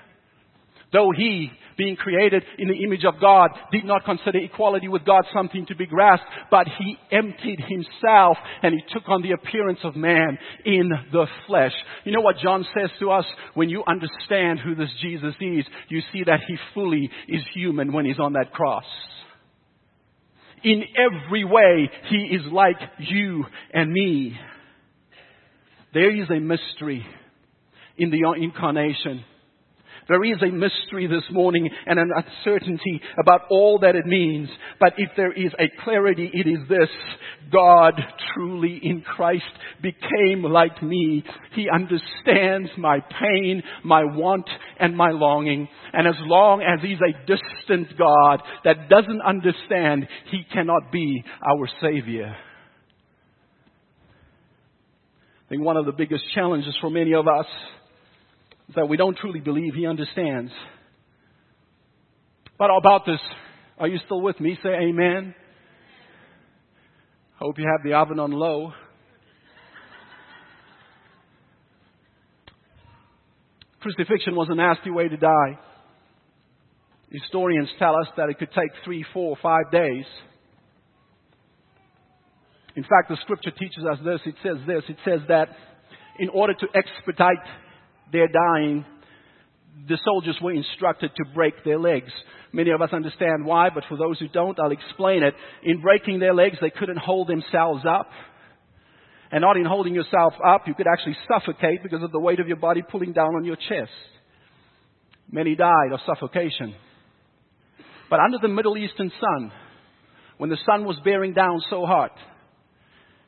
Though 0.94 1.10
he, 1.16 1.52
being 1.76 1.96
created 1.96 2.44
in 2.60 2.68
the 2.68 2.84
image 2.84 3.04
of 3.04 3.20
God, 3.20 3.50
did 3.72 3.84
not 3.84 4.06
consider 4.06 4.38
equality 4.38 4.88
with 4.88 5.04
God 5.04 5.24
something 5.34 5.66
to 5.66 5.76
be 5.76 5.88
grasped, 5.88 6.28
but 6.52 6.68
he 6.78 6.98
emptied 7.12 7.60
himself 7.68 8.38
and 8.62 8.76
he 8.76 8.94
took 8.94 9.10
on 9.10 9.24
the 9.24 9.32
appearance 9.32 9.80
of 9.84 9.96
man 9.96 10.38
in 10.66 10.90
the 11.12 11.26
flesh. 11.48 11.74
You 12.04 12.12
know 12.12 12.22
what 12.22 12.38
John 12.38 12.64
says 12.78 12.92
to 13.00 13.10
us? 13.10 13.26
When 13.56 13.70
you 13.70 13.84
understand 13.88 14.60
who 14.60 14.76
this 14.76 14.92
Jesus 15.02 15.34
is, 15.42 15.66
you 15.90 16.02
see 16.14 16.24
that 16.26 16.42
he 16.48 16.58
fully 16.76 17.10
is 17.28 17.42
human 17.56 17.92
when 17.92 18.06
he's 18.06 18.20
on 18.20 18.34
that 18.34 18.54
cross. 18.54 18.86
In 20.64 20.84
every 20.98 21.44
way, 21.44 21.90
He 22.10 22.18
is 22.36 22.52
like 22.52 22.78
you 23.00 23.46
and 23.74 23.92
me. 23.92 24.38
There 25.94 26.16
is 26.16 26.30
a 26.30 26.40
mystery 26.40 27.06
in 27.98 28.10
the 28.10 28.24
incarnation. 28.42 29.24
There 30.08 30.24
is 30.24 30.42
a 30.42 30.52
mystery 30.52 31.08
this 31.08 31.24
morning 31.32 31.70
and 31.86 31.98
an 31.98 32.12
uncertainty 32.16 33.02
about 33.18 33.42
all 33.50 33.80
that 33.80 33.96
it 33.96 34.06
means. 34.06 34.50
But 34.80 34.94
if 34.98 35.10
there 35.16 35.32
is 35.32 35.52
a 35.60 35.72
clarity, 35.84 36.30
it 36.34 36.48
is 36.48 36.68
this. 36.68 36.90
God 37.52 37.94
truly 38.34 38.80
in 38.84 39.02
Christ 39.02 39.44
became 39.82 40.44
like 40.44 40.82
me. 40.82 41.24
He 41.54 41.68
understands 41.74 42.70
my 42.78 43.00
pain, 43.00 43.64
my 43.84 44.04
want, 44.04 44.50
and 44.80 44.98
my 44.98 45.12
longing. 45.12 45.70
And 45.94 46.08
as 46.08 46.16
long 46.22 46.62
as 46.62 46.80
He's 46.82 46.98
a 47.00 47.20
distant 47.26 47.98
God 47.98 48.42
that 48.66 48.90
doesn't 48.90 49.22
understand, 49.22 50.08
He 50.32 50.44
cannot 50.52 50.92
be 50.92 51.24
our 51.48 51.70
Savior. 51.82 52.36
I 55.46 55.50
think 55.50 55.64
one 55.64 55.78
of 55.78 55.86
the 55.86 55.92
biggest 55.92 56.24
challenges 56.34 56.76
for 56.82 56.90
many 56.90 57.14
of 57.14 57.28
us 57.28 57.46
that 58.76 58.88
we 58.88 58.98
don't 58.98 59.18
truly 59.18 59.40
believe 59.40 59.74
He 59.76 59.86
understands. 59.86 60.52
But 62.58 62.70
about 62.70 63.06
this, 63.06 63.20
are 63.78 63.88
you 63.88 64.00
still 64.06 64.22
with 64.22 64.40
me? 64.40 64.58
Say 64.64 64.70
amen. 64.70 65.36
Hope 67.40 67.58
you 67.58 67.66
have 67.66 67.84
the 67.84 67.94
oven 67.98 68.20
on 68.20 68.32
low. 68.32 68.72
Crucifixion 73.82 74.36
was 74.36 74.48
a 74.50 74.56
nasty 74.56 74.92
way 74.92 75.10
to 75.10 75.18
die. 75.18 75.60
Historians 77.12 77.70
tell 77.78 77.96
us 77.96 78.08
that 78.16 78.30
it 78.30 78.40
could 78.40 78.52
take 78.54 78.72
three, 78.86 79.06
four, 79.14 79.36
five 79.44 79.70
days. 79.72 80.06
In 82.76 82.84
fact, 82.84 83.10
the 83.10 83.18
scripture 83.22 83.52
teaches 83.52 83.84
us 83.92 84.00
this. 84.04 84.22
It 84.26 84.36
says 84.42 84.58
this. 84.66 84.84
It 84.88 84.98
says 85.06 85.20
that 85.28 85.50
in 86.18 86.30
order 86.30 86.54
to 86.54 86.68
expedite 86.74 87.46
they're 88.14 88.30
dying, 88.30 88.86
the 89.90 90.00
soldiers 90.06 90.38
were 90.42 90.54
instructed 90.54 91.12
to 91.16 91.26
break 91.34 91.64
their 91.66 91.80
legs. 91.80 92.12
Many 92.54 92.70
of 92.70 92.82
us 92.82 92.92
understand 92.94 93.46
why, 93.46 93.70
but 93.74 93.84
for 93.90 93.98
those 93.98 94.20
who 94.20 94.28
don't, 94.28 94.60
I'll 94.60 94.72
explain 94.72 95.24
it. 95.24 95.34
In 95.64 95.82
breaking 95.82 96.20
their 96.20 96.34
legs, 96.34 96.58
they 96.62 96.70
couldn't 96.70 97.00
hold 97.00 97.28
themselves 97.28 97.84
up. 97.90 98.10
And 99.32 99.42
not 99.42 99.58
in 99.58 99.66
holding 99.66 99.96
yourself 99.96 100.34
up, 100.46 100.68
you 100.68 100.76
could 100.76 100.86
actually 100.86 101.18
suffocate 101.28 101.82
because 101.82 102.04
of 102.04 102.12
the 102.12 102.20
weight 102.20 102.40
of 102.40 102.48
your 102.48 102.58
body 102.58 102.84
pulling 102.88 103.14
down 103.14 103.36
on 103.36 103.44
your 103.44 103.56
chest. 103.56 103.92
Many 105.32 105.56
died 105.56 105.92
of 105.92 106.00
suffocation. 106.06 106.76
But 108.12 108.20
under 108.20 108.38
the 108.40 108.48
Middle 108.48 108.78
Eastern 108.78 109.12
sun, 109.20 109.52
when 110.38 110.52
the 110.52 110.58
sun 110.68 110.86
was 110.86 110.98
bearing 111.04 111.34
down 111.34 111.62
so 111.72 111.86
hot, 111.88 112.12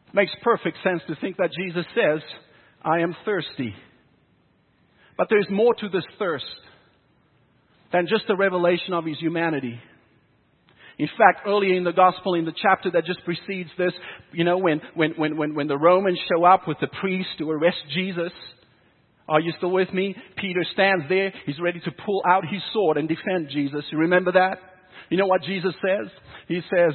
it 0.09 0.13
makes 0.13 0.31
perfect 0.43 0.77
sense 0.83 1.01
to 1.07 1.15
think 1.15 1.37
that 1.37 1.49
Jesus 1.59 1.85
says, 1.95 2.21
I 2.83 2.99
am 2.99 3.15
thirsty. 3.25 3.73
But 5.17 5.27
there's 5.29 5.47
more 5.49 5.73
to 5.75 5.89
this 5.89 6.03
thirst 6.19 6.45
than 7.91 8.07
just 8.07 8.29
a 8.29 8.35
revelation 8.35 8.93
of 8.93 9.05
his 9.05 9.17
humanity. 9.19 9.79
In 10.97 11.07
fact, 11.07 11.45
earlier 11.45 11.75
in 11.75 11.83
the 11.83 11.91
gospel, 11.91 12.35
in 12.35 12.45
the 12.45 12.53
chapter 12.55 12.91
that 12.91 13.05
just 13.05 13.23
precedes 13.25 13.69
this, 13.77 13.91
you 14.31 14.43
know, 14.43 14.57
when, 14.57 14.81
when, 14.93 15.11
when, 15.11 15.37
when, 15.37 15.55
when 15.55 15.67
the 15.67 15.77
Romans 15.77 16.19
show 16.29 16.45
up 16.45 16.67
with 16.67 16.77
the 16.79 16.87
priest 16.87 17.29
to 17.39 17.51
arrest 17.51 17.77
Jesus, 17.93 18.31
are 19.27 19.41
you 19.41 19.53
still 19.57 19.71
with 19.71 19.91
me? 19.93 20.15
Peter 20.37 20.63
stands 20.73 21.05
there. 21.09 21.33
He's 21.45 21.59
ready 21.59 21.79
to 21.81 21.91
pull 21.91 22.21
out 22.27 22.43
his 22.49 22.61
sword 22.71 22.97
and 22.97 23.09
defend 23.09 23.49
Jesus. 23.51 23.83
You 23.91 23.99
remember 23.99 24.31
that? 24.33 24.59
You 25.09 25.17
know 25.17 25.25
what 25.27 25.43
Jesus 25.43 25.73
says? 25.85 26.11
He 26.47 26.61
says, 26.69 26.93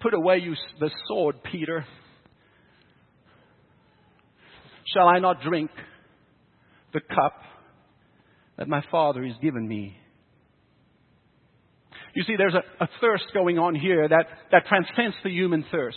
Put 0.00 0.14
away 0.14 0.38
you, 0.38 0.54
the 0.80 0.90
sword, 1.08 1.36
Peter. 1.50 1.84
Shall 4.92 5.08
I 5.08 5.20
not 5.20 5.42
drink 5.42 5.70
the 6.92 7.00
cup 7.00 7.40
that 8.58 8.68
my 8.68 8.82
Father 8.90 9.24
has 9.24 9.36
given 9.42 9.66
me. 9.66 9.96
You 12.14 12.24
see, 12.24 12.36
there's 12.36 12.54
a, 12.54 12.84
a 12.84 12.88
thirst 13.00 13.24
going 13.32 13.58
on 13.58 13.74
here 13.74 14.06
that, 14.06 14.26
that 14.50 14.66
transcends 14.66 15.16
the 15.24 15.30
human 15.30 15.64
thirst. 15.72 15.96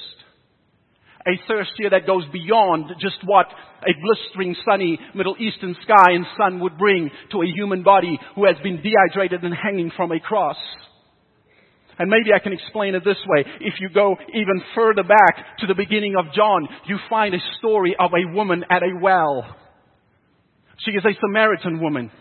a 1.28 1.40
thirst 1.48 1.72
here 1.78 1.90
that 1.90 2.06
goes 2.06 2.24
beyond 2.32 2.92
just 3.02 3.18
what 3.26 3.48
a 3.48 3.92
blistering 4.02 4.56
sunny 4.68 5.00
Middle 5.16 5.36
Eastern 5.40 5.76
sky 5.84 6.12
and 6.14 6.26
sun 6.38 6.60
would 6.60 6.78
bring 6.78 7.10
to 7.32 7.42
a 7.42 7.48
human 7.48 7.84
body 7.84 8.20
who 8.36 8.46
has 8.46 8.56
been 8.62 8.82
dehydrated 8.82 9.44
and 9.44 9.54
hanging 9.54 9.92
from 9.98 10.12
a 10.12 10.20
cross. 10.20 10.58
And 11.98 12.10
maybe 12.10 12.34
I 12.36 12.40
can 12.40 12.54
explain 12.54 12.94
it 12.94 13.04
this 13.06 13.18
way. 13.26 13.44
If 13.62 13.76
you 13.80 13.90
go 13.90 14.16
even 14.34 14.62
further 14.76 15.04
back 15.04 15.58
to 15.60 15.68
the 15.68 15.76
beginning 15.76 16.16
of 16.18 16.34
John, 16.36 16.68
you 16.88 16.98
find 17.10 17.34
a 17.34 17.40
story 17.58 17.96
of 17.98 18.12
a 18.12 18.36
woman 18.36 18.64
at 18.70 18.84
a 18.84 19.00
well. 19.02 19.56
She 20.84 20.92
is 20.92 21.04
a 21.06 21.14
Samaritan 21.20 21.80
woman. 21.82 22.12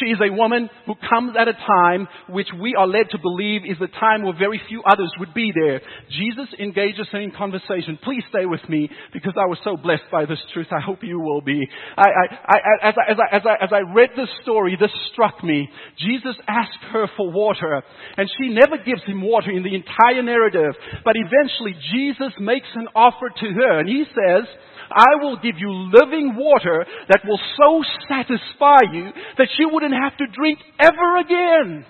She 0.00 0.06
is 0.06 0.18
a 0.20 0.32
woman 0.32 0.70
who 0.86 0.94
comes 1.08 1.34
at 1.38 1.48
a 1.48 1.52
time 1.52 2.08
which 2.28 2.48
we 2.60 2.74
are 2.74 2.86
led 2.86 3.10
to 3.10 3.18
believe 3.18 3.62
is 3.68 3.78
the 3.78 3.88
time 4.00 4.22
where 4.22 4.32
very 4.32 4.60
few 4.68 4.82
others 4.84 5.12
would 5.18 5.34
be 5.34 5.52
there. 5.54 5.80
Jesus 6.10 6.48
engages 6.58 7.06
her 7.12 7.20
in 7.20 7.30
conversation. 7.30 7.98
Please 8.02 8.22
stay 8.30 8.46
with 8.46 8.66
me 8.68 8.88
because 9.12 9.34
I 9.36 9.46
was 9.46 9.58
so 9.64 9.76
blessed 9.76 10.08
by 10.10 10.24
this 10.24 10.40
truth. 10.54 10.68
I 10.72 10.80
hope 10.80 11.00
you 11.02 11.20
will 11.20 11.42
be. 11.42 11.68
I, 11.96 12.08
I, 12.08 12.24
I, 12.46 12.88
as, 12.88 12.94
as, 13.08 13.16
as, 13.32 13.42
as 13.60 13.68
I 13.72 13.92
read 13.92 14.10
this 14.16 14.30
story, 14.42 14.76
this 14.80 14.90
struck 15.12 15.44
me. 15.44 15.68
Jesus 15.98 16.36
asked 16.48 16.84
her 16.92 17.06
for 17.16 17.30
water 17.30 17.82
and 18.16 18.30
she 18.40 18.48
never 18.48 18.82
gives 18.82 19.02
him 19.04 19.20
water 19.20 19.50
in 19.50 19.62
the 19.62 19.74
entire 19.74 20.22
narrative. 20.22 20.74
But 21.04 21.16
eventually 21.16 21.76
Jesus 21.92 22.32
makes 22.40 22.68
an 22.74 22.88
offer 22.94 23.28
to 23.28 23.46
her 23.46 23.80
and 23.80 23.88
he 23.88 24.04
says, 24.08 24.48
I 24.92 25.22
will 25.22 25.36
give 25.36 25.56
you 25.58 25.70
living 25.92 26.36
water 26.36 26.84
that 27.08 27.24
will 27.24 27.40
so 27.56 27.82
satisfy 28.08 28.92
you 28.92 29.10
that 29.38 29.48
you 29.58 29.70
wouldn't 29.82 30.00
have 30.00 30.16
to 30.18 30.26
drink 30.26 30.58
ever 30.78 31.18
again. 31.18 31.84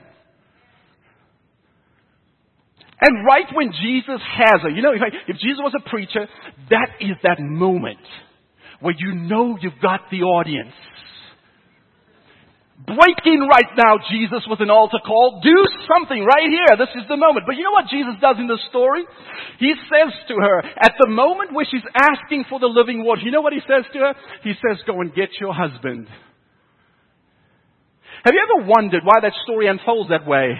And 3.01 3.27
right 3.27 3.47
when 3.53 3.73
Jesus 3.73 4.21
has 4.39 4.63
her, 4.63 4.71
you 4.71 4.81
know, 4.81 4.93
if, 4.93 5.03
I, 5.03 5.11
if 5.27 5.37
Jesus 5.39 5.59
was 5.59 5.75
a 5.75 5.89
preacher, 5.91 6.29
that 6.71 6.89
is 7.01 7.17
that 7.25 7.41
moment 7.41 7.99
where 8.81 8.95
you 8.97 9.15
know 9.15 9.59
you've 9.61 9.81
got 9.83 10.03
the 10.11 10.23
audience. 10.23 10.75
Break 12.87 13.19
in 13.27 13.47
right 13.47 13.71
now, 13.79 13.99
Jesus, 14.11 14.43
with 14.49 14.61
an 14.61 14.71
altar 14.71 14.99
call. 15.07 15.41
Do 15.43 15.55
something 15.87 16.25
right 16.25 16.51
here. 16.51 16.75
This 16.79 16.91
is 16.95 17.07
the 17.09 17.17
moment. 17.17 17.47
But 17.47 17.55
you 17.57 17.63
know 17.63 17.71
what 17.71 17.87
Jesus 17.91 18.15
does 18.21 18.37
in 18.39 18.47
the 18.47 18.59
story? 18.71 19.05
He 19.59 19.73
says 19.87 20.13
to 20.29 20.35
her, 20.35 20.59
at 20.63 20.95
the 20.99 21.11
moment 21.11 21.55
where 21.55 21.67
she's 21.69 21.87
asking 21.95 22.45
for 22.51 22.59
the 22.59 22.67
living 22.67 23.05
water, 23.05 23.23
you 23.23 23.31
know 23.31 23.41
what 23.41 23.53
he 23.53 23.61
says 23.67 23.85
to 23.93 23.99
her? 23.99 24.15
He 24.43 24.55
says, 24.55 24.83
go 24.87 25.01
and 25.01 25.15
get 25.15 25.31
your 25.41 25.55
husband. 25.55 26.09
Have 28.25 28.35
you 28.35 28.41
ever 28.41 28.69
wondered 28.69 29.02
why 29.05 29.21
that 29.21 29.33
story 29.45 29.67
unfolds 29.67 30.11
that 30.11 30.26
way? 30.26 30.55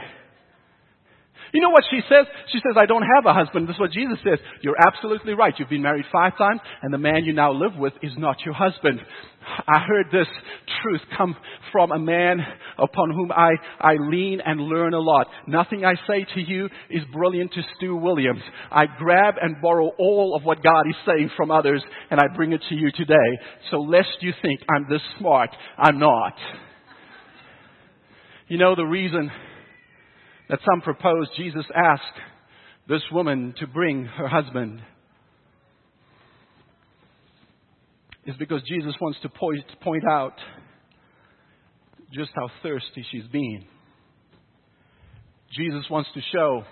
You 1.53 1.61
know 1.61 1.69
what 1.69 1.85
she 1.91 2.01
says? 2.09 2.25
She 2.51 2.59
says, 2.59 2.77
I 2.79 2.87
don't 2.87 3.03
have 3.03 3.27
a 3.27 3.35
husband. 3.35 3.69
This 3.69 3.75
is 3.75 3.81
what 3.81 3.93
Jesus 3.93 4.17
says. 4.25 4.39
You're 4.63 4.81
absolutely 4.89 5.35
right. 5.35 5.53
You've 5.59 5.69
been 5.69 5.83
married 5.83 6.07
five 6.11 6.37
times, 6.39 6.61
and 6.81 6.93
the 6.93 6.99
man 6.99 7.25
you 7.25 7.35
now 7.35 7.53
live 7.53 7.77
with 7.77 7.93
is 8.01 8.13
not 8.17 8.39
your 8.45 8.55
husband. 8.55 9.01
I 9.69 9.81
heard 9.87 10.07
this 10.11 10.29
truth 10.83 11.03
come 11.17 11.37
from 11.71 11.93
a 11.93 11.99
man 11.99 12.41
upon 12.79 13.11
whom 13.11 13.31
I, 13.31 13.51
I 13.81 13.97
lean 13.99 14.41
and 14.45 14.63
learn 14.63 14.95
a 14.95 14.99
lot. 14.99 15.27
Nothing 15.47 15.85
I 15.85 15.95
say 16.07 16.25
to 16.35 16.41
you 16.41 16.71
is 16.89 17.03
brilliant 17.13 17.53
to 17.53 17.61
Stu 17.77 17.97
Williams. 17.97 18.43
I 18.71 18.87
grab 18.99 19.35
and 19.41 19.61
borrow 19.61 19.91
all 19.99 20.35
of 20.35 20.45
what 20.45 20.63
God 20.63 20.89
is 20.89 20.97
saying 21.07 21.31
from 21.37 21.51
others, 21.51 21.83
and 22.11 22.19
I 22.19 22.35
bring 22.35 22.53
it 22.53 22.63
to 22.71 22.75
you 22.75 22.91
today. 22.93 23.15
So 23.71 23.77
lest 23.77 24.09
you 24.21 24.33
think 24.41 24.61
I'm 24.75 24.87
this 24.89 25.03
smart, 25.19 25.51
I'm 25.77 25.99
not. 25.99 26.33
You 28.53 28.59
know 28.59 28.75
the 28.75 28.85
reason 28.85 29.31
that 30.51 30.59
some 30.71 30.83
propose 30.83 31.27
Jesus 31.39 31.65
asked 31.75 32.03
this 32.87 33.01
woman 33.11 33.55
to 33.61 33.67
bring 33.67 34.05
her 34.05 34.29
husband 34.29 34.83
is 38.27 38.37
because 38.39 38.61
Jesus 38.69 38.93
wants 39.01 39.19
to 39.23 39.31
point, 39.31 39.65
point 39.81 40.05
out 40.07 40.35
just 42.13 42.29
how 42.35 42.51
thirsty 42.63 43.07
she's 43.11 43.27
been. 43.33 43.65
Jesus 45.57 45.87
wants 45.91 46.11
to 46.13 46.21
show 46.31 46.63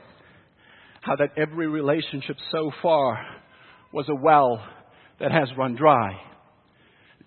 how 1.01 1.17
that 1.17 1.31
every 1.39 1.67
relationship 1.67 2.37
so 2.53 2.71
far 2.83 3.19
was 3.91 4.05
a 4.11 4.23
well 4.23 4.63
that 5.19 5.33
has 5.33 5.49
run 5.57 5.77
dry. 5.77 6.11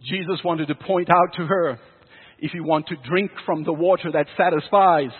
Jesus 0.07 0.43
wanted 0.45 0.67
to 0.67 0.75
point 0.75 1.09
out 1.09 1.37
to 1.37 1.45
her 1.47 1.79
if 2.43 2.53
you 2.53 2.61
want 2.61 2.85
to 2.87 2.95
drink 3.07 3.31
from 3.45 3.63
the 3.63 3.71
water 3.71 4.11
that 4.11 4.27
satisfies, 4.35 5.11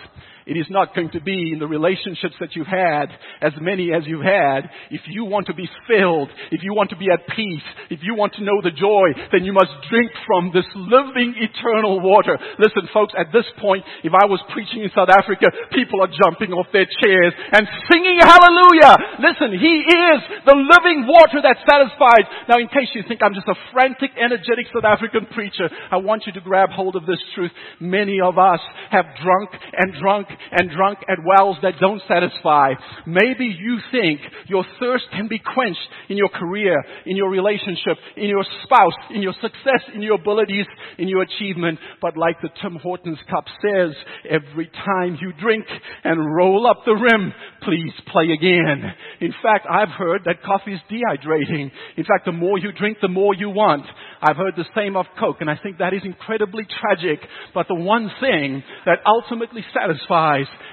it 0.46 0.60
is 0.60 0.66
not 0.68 0.94
going 0.94 1.10
to 1.16 1.20
be 1.20 1.52
in 1.52 1.58
the 1.58 1.66
relationships 1.66 2.36
that 2.40 2.52
you've 2.52 2.68
had, 2.68 3.08
as 3.40 3.56
many 3.60 3.96
as 3.96 4.04
you've 4.04 4.24
had. 4.24 4.68
If 4.92 5.00
you 5.08 5.24
want 5.24 5.48
to 5.48 5.56
be 5.56 5.64
filled, 5.88 6.28
if 6.52 6.60
you 6.60 6.76
want 6.76 6.90
to 6.90 7.00
be 7.00 7.08
at 7.08 7.24
peace, 7.32 7.64
if 7.88 8.00
you 8.04 8.14
want 8.14 8.36
to 8.36 8.44
know 8.44 8.60
the 8.60 8.76
joy, 8.76 9.16
then 9.32 9.48
you 9.48 9.56
must 9.56 9.72
drink 9.88 10.12
from 10.28 10.52
this 10.52 10.68
living 10.76 11.32
eternal 11.40 12.04
water. 12.04 12.36
Listen 12.60 12.84
folks, 12.92 13.16
at 13.16 13.32
this 13.32 13.48
point, 13.56 13.88
if 14.04 14.12
I 14.12 14.28
was 14.28 14.40
preaching 14.52 14.84
in 14.84 14.92
South 14.92 15.08
Africa, 15.08 15.48
people 15.72 16.04
are 16.04 16.12
jumping 16.12 16.52
off 16.52 16.68
their 16.76 16.86
chairs 17.00 17.32
and 17.52 17.64
singing 17.88 18.20
hallelujah. 18.20 19.24
Listen, 19.24 19.56
He 19.56 19.80
is 19.80 20.20
the 20.44 20.60
living 20.60 21.08
water 21.08 21.40
that 21.40 21.64
satisfies. 21.64 22.28
Now 22.52 22.60
in 22.60 22.68
case 22.68 22.92
you 22.92 23.00
think 23.08 23.24
I'm 23.24 23.32
just 23.32 23.48
a 23.48 23.56
frantic, 23.72 24.12
energetic 24.20 24.68
South 24.76 24.84
African 24.84 25.24
preacher, 25.32 25.72
I 25.88 25.96
want 26.04 26.28
you 26.28 26.36
to 26.36 26.44
grab 26.44 26.68
hold 26.68 26.96
of 27.00 27.08
this 27.08 27.20
truth. 27.34 27.52
Many 27.80 28.20
of 28.20 28.36
us 28.36 28.60
have 28.92 29.08
drunk 29.24 29.50
and 29.72 29.96
drunk 29.96 30.28
and 30.50 30.70
drunk 30.70 30.98
at 31.08 31.18
wells 31.24 31.56
that 31.62 31.74
don't 31.80 32.02
satisfy. 32.08 32.72
Maybe 33.06 33.46
you 33.46 33.78
think 33.90 34.20
your 34.46 34.64
thirst 34.80 35.04
can 35.12 35.28
be 35.28 35.38
quenched 35.38 35.80
in 36.08 36.16
your 36.16 36.28
career, 36.28 36.76
in 37.06 37.16
your 37.16 37.30
relationship, 37.30 37.96
in 38.16 38.28
your 38.28 38.44
spouse, 38.64 38.94
in 39.10 39.22
your 39.22 39.34
success, 39.40 39.82
in 39.94 40.02
your 40.02 40.14
abilities, 40.14 40.66
in 40.98 41.08
your 41.08 41.22
achievement. 41.22 41.78
But 42.00 42.16
like 42.16 42.40
the 42.42 42.50
Tim 42.62 42.76
Hortons 42.82 43.18
cup 43.30 43.44
says, 43.62 43.90
every 44.28 44.70
time 44.84 45.18
you 45.20 45.32
drink 45.40 45.64
and 46.04 46.34
roll 46.34 46.66
up 46.66 46.78
the 46.84 46.94
rim, 46.94 47.32
please 47.62 47.92
play 48.12 48.30
again. 48.32 48.82
In 49.20 49.32
fact, 49.42 49.66
I've 49.70 49.88
heard 49.88 50.22
that 50.24 50.42
coffee 50.42 50.74
is 50.74 50.80
dehydrating. 50.90 51.70
In 51.96 52.04
fact, 52.04 52.26
the 52.26 52.32
more 52.32 52.58
you 52.58 52.72
drink, 52.72 52.98
the 53.00 53.08
more 53.08 53.34
you 53.34 53.50
want. 53.50 53.86
I've 54.22 54.36
heard 54.36 54.54
the 54.56 54.64
same 54.74 54.96
of 54.96 55.06
Coke, 55.18 55.38
and 55.40 55.50
I 55.50 55.58
think 55.62 55.78
that 55.78 55.92
is 55.92 56.02
incredibly 56.04 56.66
tragic. 56.80 57.20
But 57.52 57.68
the 57.68 57.74
one 57.74 58.10
thing 58.20 58.62
that 58.86 58.98
ultimately 59.06 59.64
satisfies 59.74 60.23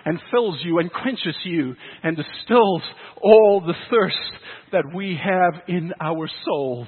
and 0.06 0.20
fills 0.32 0.58
you 0.64 0.80
and 0.80 0.92
quenches 0.92 1.36
you 1.44 1.76
and 2.04 2.18
distills 2.18 2.82
all 3.22 3.62
the 3.66 3.74
thirst 3.90 4.16
that 4.72 4.84
we 4.96 5.20
have 5.22 5.62
in 5.68 5.92
our 6.00 6.30
souls 6.46 6.88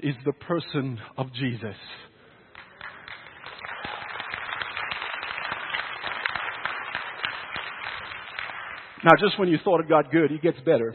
is 0.00 0.14
the 0.24 0.32
person 0.32 0.98
of 1.16 1.32
Jesus. 1.32 1.76
Now, 9.04 9.10
just 9.18 9.38
when 9.38 9.48
you 9.48 9.58
thought 9.64 9.80
it 9.80 9.88
got 9.88 10.12
good, 10.12 10.30
it 10.30 10.42
gets 10.42 10.58
better. 10.60 10.94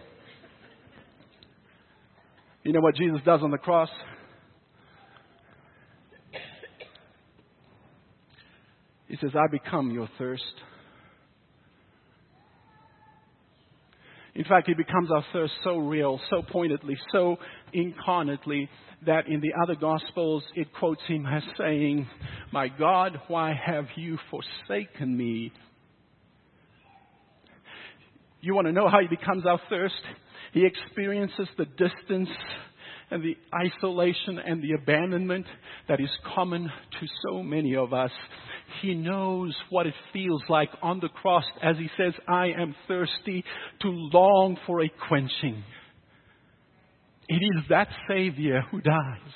You 2.63 2.71
know 2.73 2.79
what 2.79 2.95
Jesus 2.95 3.19
does 3.25 3.41
on 3.43 3.51
the 3.51 3.57
cross? 3.57 3.89
He 9.07 9.17
says, 9.21 9.31
I 9.35 9.47
become 9.49 9.91
your 9.91 10.09
thirst. 10.17 10.43
In 14.37 14.43
fact, 14.43 14.69
it 14.69 14.77
becomes 14.77 15.09
our 15.09 15.25
thirst 15.33 15.53
so 15.63 15.79
real, 15.79 16.21
so 16.29 16.43
pointedly, 16.43 16.95
so 17.11 17.37
incarnately, 17.73 18.69
that 19.03 19.27
in 19.27 19.41
the 19.41 19.51
other 19.63 19.73
Gospels 19.73 20.43
it 20.53 20.67
quotes 20.77 21.01
him 21.07 21.25
as 21.25 21.41
saying, 21.57 22.07
My 22.51 22.67
God, 22.67 23.19
why 23.29 23.53
have 23.53 23.87
you 23.95 24.19
forsaken 24.29 25.17
me? 25.17 25.51
You 28.39 28.53
want 28.53 28.67
to 28.67 28.73
know 28.73 28.87
how 28.87 28.99
he 29.01 29.07
becomes 29.07 29.47
our 29.47 29.59
thirst? 29.71 29.95
He 30.53 30.67
experiences 30.67 31.47
the 31.57 31.65
distance 31.65 32.29
and 33.09 33.23
the 33.23 33.37
isolation 33.55 34.37
and 34.37 34.61
the 34.61 34.73
abandonment 34.73 35.47
that 35.87 35.99
is 35.99 36.09
common 36.35 36.65
to 36.65 37.07
so 37.27 37.41
many 37.41 37.75
of 37.75 37.91
us. 37.91 38.11
He 38.81 38.93
knows 38.93 39.55
what 39.69 39.87
it 39.87 39.93
feels 40.13 40.41
like 40.49 40.69
on 40.81 40.99
the 40.99 41.09
cross 41.09 41.45
as 41.63 41.77
he 41.77 41.89
says, 41.97 42.13
I 42.27 42.47
am 42.47 42.75
thirsty 42.87 43.43
to 43.81 43.87
long 43.87 44.57
for 44.65 44.83
a 44.83 44.91
quenching. 45.07 45.63
It 47.27 47.41
is 47.43 47.63
that 47.69 47.87
Savior 48.07 48.63
who 48.71 48.81
dies. 48.81 49.33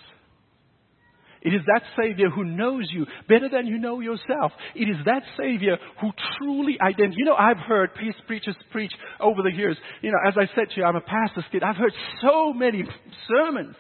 It 1.42 1.56
is 1.56 1.62
that 1.66 1.82
Savior 2.00 2.30
who 2.30 2.44
knows 2.44 2.88
you 2.92 3.08
better 3.28 3.50
than 3.50 3.66
you 3.66 3.80
know 3.80 4.00
yourself. 4.00 4.52
It 4.76 4.88
is 4.88 4.98
that 5.06 5.24
Savior 5.38 5.78
who 6.00 6.12
truly 6.38 6.78
identifies. 6.80 7.18
You 7.18 7.26
know, 7.26 7.36
I've 7.36 7.58
heard 7.58 7.96
peace 7.96 8.14
preachers 8.28 8.56
preach 8.72 8.92
over 9.20 9.42
the 9.42 9.52
years. 9.52 9.76
You 10.02 10.12
know, 10.12 10.20
as 10.28 10.36
I 10.38 10.46
said 10.54 10.70
to 10.70 10.80
you, 10.80 10.84
I'm 10.86 10.96
a 10.96 11.02
pastor's 11.02 11.46
kid. 11.52 11.64
I've 11.64 11.78
heard 11.78 11.94
so 12.22 12.54
many 12.54 12.84
sermons. 13.28 13.76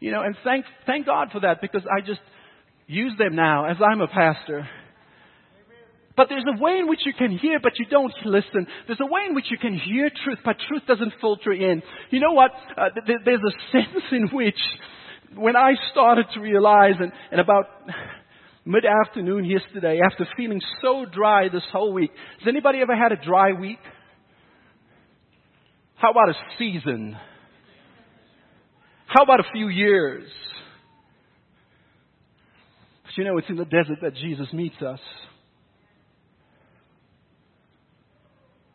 You 0.00 0.12
know, 0.12 0.22
and 0.22 0.36
thank, 0.42 0.64
thank 0.86 1.06
God 1.06 1.28
for 1.32 1.40
that 1.40 1.60
because 1.60 1.82
I 1.84 2.00
just 2.00 2.20
use 2.86 3.12
them 3.18 3.36
now 3.36 3.66
as 3.66 3.76
I'm 3.80 4.00
a 4.00 4.08
pastor. 4.08 4.68
But 6.16 6.28
there's 6.30 6.44
a 6.48 6.62
way 6.62 6.78
in 6.78 6.88
which 6.88 7.00
you 7.04 7.12
can 7.12 7.36
hear, 7.36 7.60
but 7.62 7.72
you 7.78 7.84
don't 7.90 8.12
listen. 8.24 8.66
There's 8.86 9.00
a 9.00 9.06
way 9.06 9.22
in 9.28 9.34
which 9.34 9.46
you 9.50 9.58
can 9.58 9.78
hear 9.78 10.10
truth, 10.24 10.38
but 10.44 10.56
truth 10.66 10.82
doesn't 10.88 11.12
filter 11.20 11.52
in. 11.52 11.82
You 12.10 12.20
know 12.20 12.32
what? 12.32 12.52
Uh, 12.76 12.88
th- 13.06 13.18
there's 13.24 13.40
a 13.40 13.72
sense 13.72 14.04
in 14.12 14.28
which, 14.32 14.58
when 15.34 15.56
I 15.56 15.72
started 15.92 16.26
to 16.32 16.40
realize, 16.40 16.94
and, 16.98 17.12
and 17.30 17.40
about 17.40 17.66
mid-afternoon 18.64 19.44
yesterday, 19.44 20.00
after 20.02 20.26
feeling 20.38 20.62
so 20.80 21.04
dry 21.04 21.50
this 21.50 21.62
whole 21.70 21.92
week, 21.92 22.10
has 22.38 22.48
anybody 22.48 22.80
ever 22.80 22.96
had 22.96 23.12
a 23.12 23.22
dry 23.22 23.52
week? 23.52 23.78
How 25.96 26.12
about 26.12 26.30
a 26.30 26.34
season? 26.58 27.16
How 29.06 29.22
about 29.22 29.40
a 29.40 29.52
few 29.52 29.68
years? 29.68 30.24
You 33.16 33.24
know, 33.24 33.38
it's 33.38 33.48
in 33.48 33.56
the 33.56 33.64
desert 33.64 33.98
that 34.02 34.14
Jesus 34.14 34.46
meets 34.52 34.76
us. 34.82 35.00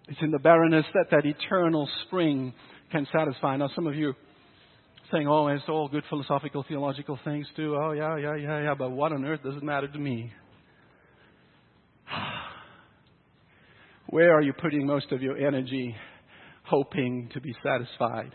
It's 0.08 0.19
in 0.21 0.32
the 0.32 0.39
barrenness 0.39 0.86
that 0.95 1.12
that 1.12 1.25
eternal 1.25 1.88
spring 2.06 2.54
can 2.91 3.08
satisfy. 3.13 3.56
Now, 3.58 3.69
some 3.75 3.86
of 3.86 3.93
you 3.93 4.15
saying, 5.12 5.27
oh, 5.27 5.47
it's 5.47 5.63
all 5.69 5.88
good 5.88 6.04
philosophical, 6.10 6.65
theological 6.67 7.19
things 7.23 7.45
too. 7.56 7.77
Oh, 7.80 7.91
yeah, 7.91 8.17
yeah, 8.17 8.36
yeah, 8.36 8.63
yeah. 8.63 8.73
But 8.77 8.89
what 8.91 9.13
on 9.13 9.23
earth 9.25 9.43
does 9.43 9.56
it 9.56 9.63
matter 9.63 9.88
to 9.88 9.99
me? 9.99 10.34
Where 14.10 14.36
are 14.36 14.41
you 14.41 14.54
putting 14.54 14.88
most 14.88 15.12
of 15.12 15.21
your 15.21 15.38
energy 15.38 15.95
hoping 16.63 17.30
to 17.34 17.41
be 17.41 17.56
satisfied? 17.63 18.32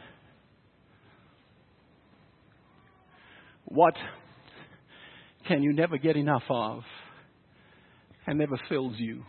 What 3.64 3.94
can 5.48 5.62
you 5.62 5.72
never 5.72 5.98
get 5.98 6.16
enough 6.16 6.42
of 6.48 6.82
and 8.26 8.38
never 8.38 8.58
fills 8.68 8.94
you? 8.98 9.22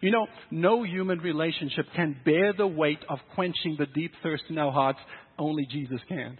You 0.00 0.10
know, 0.10 0.26
no 0.50 0.82
human 0.82 1.18
relationship 1.18 1.86
can 1.94 2.16
bear 2.24 2.52
the 2.54 2.66
weight 2.66 3.00
of 3.08 3.18
quenching 3.34 3.76
the 3.78 3.86
deep 3.86 4.12
thirst 4.22 4.44
in 4.48 4.56
our 4.56 4.72
hearts. 4.72 4.98
Only 5.38 5.66
Jesus 5.70 6.00
can. 6.08 6.38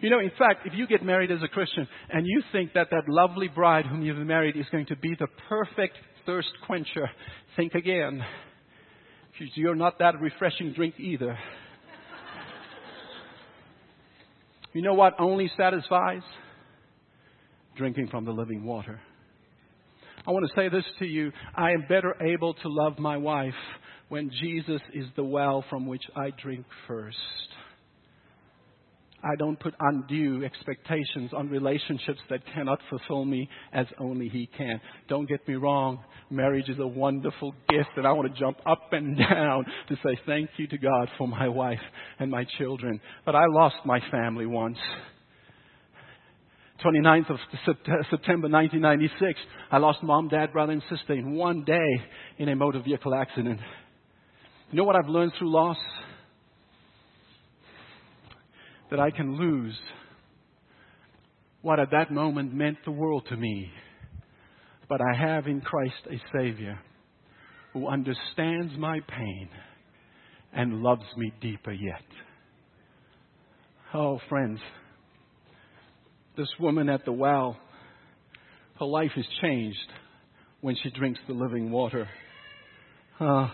You 0.00 0.10
know, 0.10 0.18
in 0.18 0.32
fact, 0.38 0.66
if 0.66 0.72
you 0.74 0.86
get 0.86 1.04
married 1.04 1.30
as 1.30 1.42
a 1.44 1.48
Christian 1.48 1.86
and 2.10 2.26
you 2.26 2.42
think 2.50 2.72
that 2.74 2.88
that 2.90 3.04
lovely 3.06 3.48
bride 3.48 3.86
whom 3.86 4.02
you've 4.02 4.16
married 4.16 4.56
is 4.56 4.66
going 4.72 4.86
to 4.86 4.96
be 4.96 5.14
the 5.18 5.28
perfect 5.48 5.96
thirst 6.26 6.48
quencher, 6.66 7.08
think 7.54 7.74
again. 7.74 8.24
You're 9.54 9.74
not 9.74 9.98
that 9.98 10.20
refreshing 10.20 10.72
drink 10.72 10.94
either. 10.98 11.38
You 14.72 14.82
know 14.82 14.94
what 14.94 15.14
only 15.18 15.50
satisfies? 15.56 16.22
Drinking 17.76 18.08
from 18.08 18.24
the 18.24 18.32
living 18.32 18.64
water. 18.64 19.00
I 20.26 20.30
want 20.30 20.46
to 20.48 20.60
say 20.60 20.68
this 20.68 20.84
to 21.00 21.04
you. 21.04 21.32
I 21.54 21.72
am 21.72 21.84
better 21.88 22.14
able 22.22 22.54
to 22.54 22.68
love 22.68 22.98
my 22.98 23.16
wife 23.16 23.54
when 24.08 24.30
Jesus 24.40 24.80
is 24.94 25.06
the 25.16 25.24
well 25.24 25.64
from 25.68 25.86
which 25.86 26.04
I 26.14 26.30
drink 26.40 26.64
first. 26.86 27.16
I 29.22 29.36
don't 29.36 29.58
put 29.58 29.74
undue 29.78 30.44
expectations 30.44 31.30
on 31.32 31.48
relationships 31.48 32.18
that 32.28 32.40
cannot 32.54 32.80
fulfill 32.90 33.24
me 33.24 33.48
as 33.72 33.86
only 33.98 34.28
He 34.28 34.48
can. 34.56 34.80
Don't 35.08 35.28
get 35.28 35.46
me 35.46 35.54
wrong. 35.54 36.02
Marriage 36.28 36.68
is 36.68 36.78
a 36.80 36.86
wonderful 36.86 37.54
gift 37.68 37.90
and 37.96 38.06
I 38.06 38.12
want 38.12 38.32
to 38.32 38.40
jump 38.40 38.58
up 38.66 38.92
and 38.92 39.16
down 39.30 39.64
to 39.88 39.96
say 39.96 40.18
thank 40.26 40.50
you 40.56 40.66
to 40.68 40.78
God 40.78 41.08
for 41.18 41.28
my 41.28 41.48
wife 41.48 41.78
and 42.18 42.30
my 42.30 42.44
children. 42.58 43.00
But 43.24 43.36
I 43.36 43.44
lost 43.48 43.76
my 43.84 44.00
family 44.10 44.46
once. 44.46 44.78
29th 46.84 47.30
of 47.30 47.36
September 48.10 48.48
1996, 48.48 49.38
I 49.70 49.78
lost 49.78 50.02
mom, 50.02 50.28
dad, 50.28 50.52
brother, 50.52 50.72
and 50.72 50.82
sister 50.90 51.12
in 51.12 51.34
one 51.34 51.62
day 51.64 52.02
in 52.38 52.48
a 52.48 52.56
motor 52.56 52.80
vehicle 52.80 53.14
accident. 53.14 53.60
You 54.72 54.78
know 54.78 54.84
what 54.84 54.96
I've 54.96 55.08
learned 55.08 55.32
through 55.38 55.52
loss? 55.52 55.76
That 58.92 59.00
I 59.00 59.10
can 59.10 59.36
lose 59.36 59.76
what 61.62 61.80
at 61.80 61.90
that 61.90 62.12
moment 62.12 62.54
meant 62.54 62.78
the 62.84 62.92
world 62.92 63.26
to 63.30 63.36
me. 63.36 63.72
But 64.88 65.00
I 65.00 65.16
have 65.18 65.48
in 65.48 65.60
Christ 65.60 66.06
a 66.08 66.20
Savior 66.32 66.78
who 67.72 67.88
understands 67.88 68.72
my 68.78 69.00
pain 69.08 69.48
and 70.52 70.82
loves 70.82 71.02
me 71.16 71.32
deeper 71.40 71.72
yet. 71.72 72.04
Oh, 73.92 74.20
friends 74.28 74.60
this 76.36 76.48
woman 76.58 76.88
at 76.88 77.04
the 77.04 77.12
well, 77.12 77.56
her 78.78 78.86
life 78.86 79.10
is 79.16 79.26
changed 79.42 79.78
when 80.60 80.76
she 80.82 80.90
drinks 80.90 81.20
the 81.26 81.34
living 81.34 81.70
water. 81.70 82.08
Uh, 83.20 83.48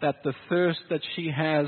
that 0.00 0.16
the 0.24 0.34
thirst 0.48 0.80
that 0.90 1.00
she 1.16 1.30
has 1.34 1.66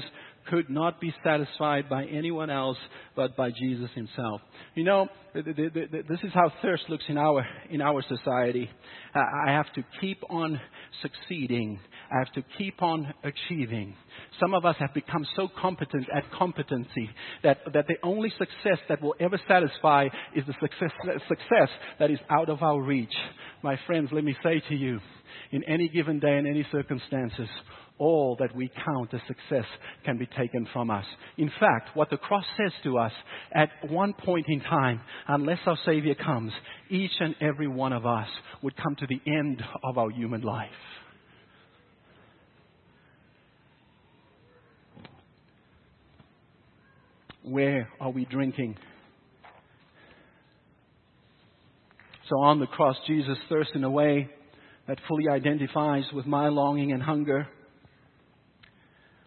could 0.48 0.68
not 0.68 1.00
be 1.00 1.14
satisfied 1.24 1.88
by 1.88 2.04
anyone 2.04 2.50
else 2.50 2.76
but 3.16 3.36
by 3.36 3.50
Jesus 3.50 3.90
himself. 3.94 4.40
You 4.74 4.84
know, 4.84 5.08
this 5.34 6.20
is 6.22 6.32
how 6.32 6.52
thirst 6.62 6.84
looks 6.88 7.04
in 7.08 7.18
our, 7.18 7.44
in 7.70 7.80
our 7.80 8.02
society. 8.08 8.70
I 9.14 9.50
have 9.50 9.72
to 9.74 9.84
keep 10.00 10.22
on 10.28 10.60
succeeding. 11.02 11.80
I 12.10 12.18
have 12.18 12.32
to 12.34 12.42
keep 12.56 12.82
on 12.82 13.12
achieving. 13.22 13.94
Some 14.40 14.54
of 14.54 14.64
us 14.64 14.76
have 14.78 14.94
become 14.94 15.26
so 15.36 15.48
competent 15.60 16.06
at 16.14 16.30
competency 16.32 17.10
that, 17.42 17.58
that 17.72 17.86
the 17.86 17.96
only 18.02 18.30
success 18.30 18.78
that 18.88 19.02
will 19.02 19.14
ever 19.20 19.40
satisfy 19.48 20.08
is 20.34 20.44
the 20.46 20.54
success, 20.60 20.90
success 21.28 21.68
that 21.98 22.10
is 22.10 22.18
out 22.30 22.48
of 22.48 22.62
our 22.62 22.80
reach. 22.80 23.14
My 23.62 23.78
friends, 23.86 24.10
let 24.12 24.24
me 24.24 24.36
say 24.42 24.62
to 24.68 24.74
you, 24.74 25.00
in 25.50 25.64
any 25.64 25.88
given 25.88 26.20
day, 26.20 26.36
in 26.36 26.46
any 26.46 26.66
circumstances, 26.70 27.48
all 27.98 28.36
that 28.40 28.54
we 28.54 28.70
count 28.84 29.14
as 29.14 29.20
success 29.26 29.66
can 30.04 30.18
be 30.18 30.26
taken 30.26 30.66
from 30.72 30.90
us. 30.90 31.04
In 31.38 31.50
fact, 31.60 31.90
what 31.94 32.10
the 32.10 32.16
cross 32.16 32.44
says 32.56 32.72
to 32.82 32.98
us, 32.98 33.12
at 33.54 33.68
one 33.88 34.12
point 34.12 34.46
in 34.48 34.60
time, 34.60 35.00
unless 35.28 35.58
our 35.66 35.78
Savior 35.86 36.14
comes, 36.14 36.52
each 36.90 37.12
and 37.20 37.34
every 37.40 37.68
one 37.68 37.92
of 37.92 38.04
us 38.04 38.28
would 38.62 38.76
come 38.76 38.96
to 38.96 39.06
the 39.06 39.20
end 39.30 39.62
of 39.84 39.96
our 39.96 40.10
human 40.10 40.40
life. 40.40 40.70
Where 47.44 47.88
are 48.00 48.10
we 48.10 48.24
drinking? 48.24 48.76
So 52.28 52.40
on 52.40 52.58
the 52.58 52.66
cross, 52.66 52.96
Jesus 53.06 53.36
thirsts 53.50 53.74
in 53.74 53.84
a 53.84 53.90
way 53.90 54.30
that 54.88 54.98
fully 55.06 55.28
identifies 55.28 56.04
with 56.12 56.26
my 56.26 56.48
longing 56.48 56.92
and 56.92 57.02
hunger 57.02 57.46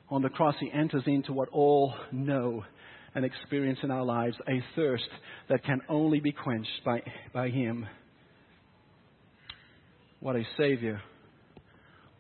on 0.10 0.22
the 0.22 0.30
cross, 0.30 0.56
he 0.60 0.72
enters 0.72 1.04
into 1.06 1.34
what 1.34 1.50
all 1.50 1.94
know 2.12 2.64
and 3.14 3.26
experience 3.26 3.80
in 3.84 3.92
our 3.92 4.04
lives 4.04 4.36
a 4.48 4.64
thirst 4.76 5.10
that 5.50 5.64
can 5.64 5.82
only 5.90 6.20
be 6.20 6.32
quenched 6.32 6.84
by, 6.86 7.02
by 7.34 7.50
him. 7.50 7.86
What 10.20 10.36
a 10.36 10.44
Savior. 10.58 11.02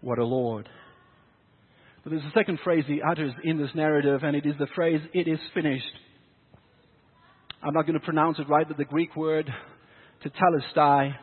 What 0.01 0.19
a 0.19 0.25
Lord. 0.25 0.67
But 2.03 2.11
there's 2.11 2.23
a 2.23 2.31
second 2.37 2.59
phrase 2.63 2.83
he 2.87 3.01
utters 3.01 3.33
in 3.43 3.57
this 3.57 3.71
narrative, 3.75 4.21
and 4.23 4.35
it 4.35 4.45
is 4.45 4.55
the 4.59 4.67
phrase, 4.75 5.01
it 5.13 5.27
is 5.27 5.39
finished. 5.53 5.85
I'm 7.61 7.73
not 7.73 7.87
going 7.87 7.99
to 7.99 8.05
pronounce 8.05 8.39
it 8.39 8.47
right, 8.49 8.67
but 8.67 8.77
the 8.77 8.85
Greek 8.85 9.15
word 9.15 9.49
tetelestai, 10.23 11.13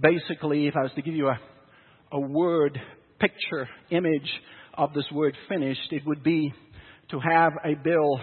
basically, 0.00 0.66
if 0.66 0.76
I 0.76 0.82
was 0.82 0.92
to 0.96 1.02
give 1.02 1.14
you 1.14 1.28
a, 1.28 1.38
a 2.12 2.20
word, 2.20 2.78
picture, 3.18 3.68
image 3.90 4.30
of 4.76 4.92
this 4.92 5.06
word 5.12 5.36
finished, 5.48 5.92
it 5.92 6.02
would 6.06 6.22
be 6.22 6.52
to 7.10 7.20
have 7.20 7.52
a 7.64 7.74
bill, 7.74 8.20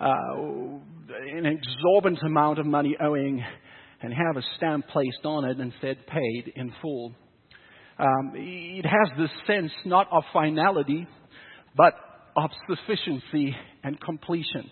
uh, 0.00 0.06
an 1.36 1.46
exorbitant 1.46 2.22
amount 2.24 2.58
of 2.58 2.66
money 2.66 2.96
owing, 3.00 3.42
and 4.02 4.12
have 4.12 4.36
a 4.36 4.46
stamp 4.56 4.86
placed 4.88 5.24
on 5.24 5.44
it 5.44 5.58
and 5.58 5.72
said 5.80 5.98
paid 6.06 6.52
in 6.54 6.72
full. 6.82 7.14
Um, 7.98 8.32
it 8.34 8.84
has 8.84 9.18
this 9.18 9.30
sense 9.46 9.72
not 9.84 10.06
of 10.12 10.22
finality, 10.32 11.06
but 11.76 11.94
of 12.36 12.50
sufficiency 12.68 13.56
and 13.82 14.00
completion. 14.00 14.70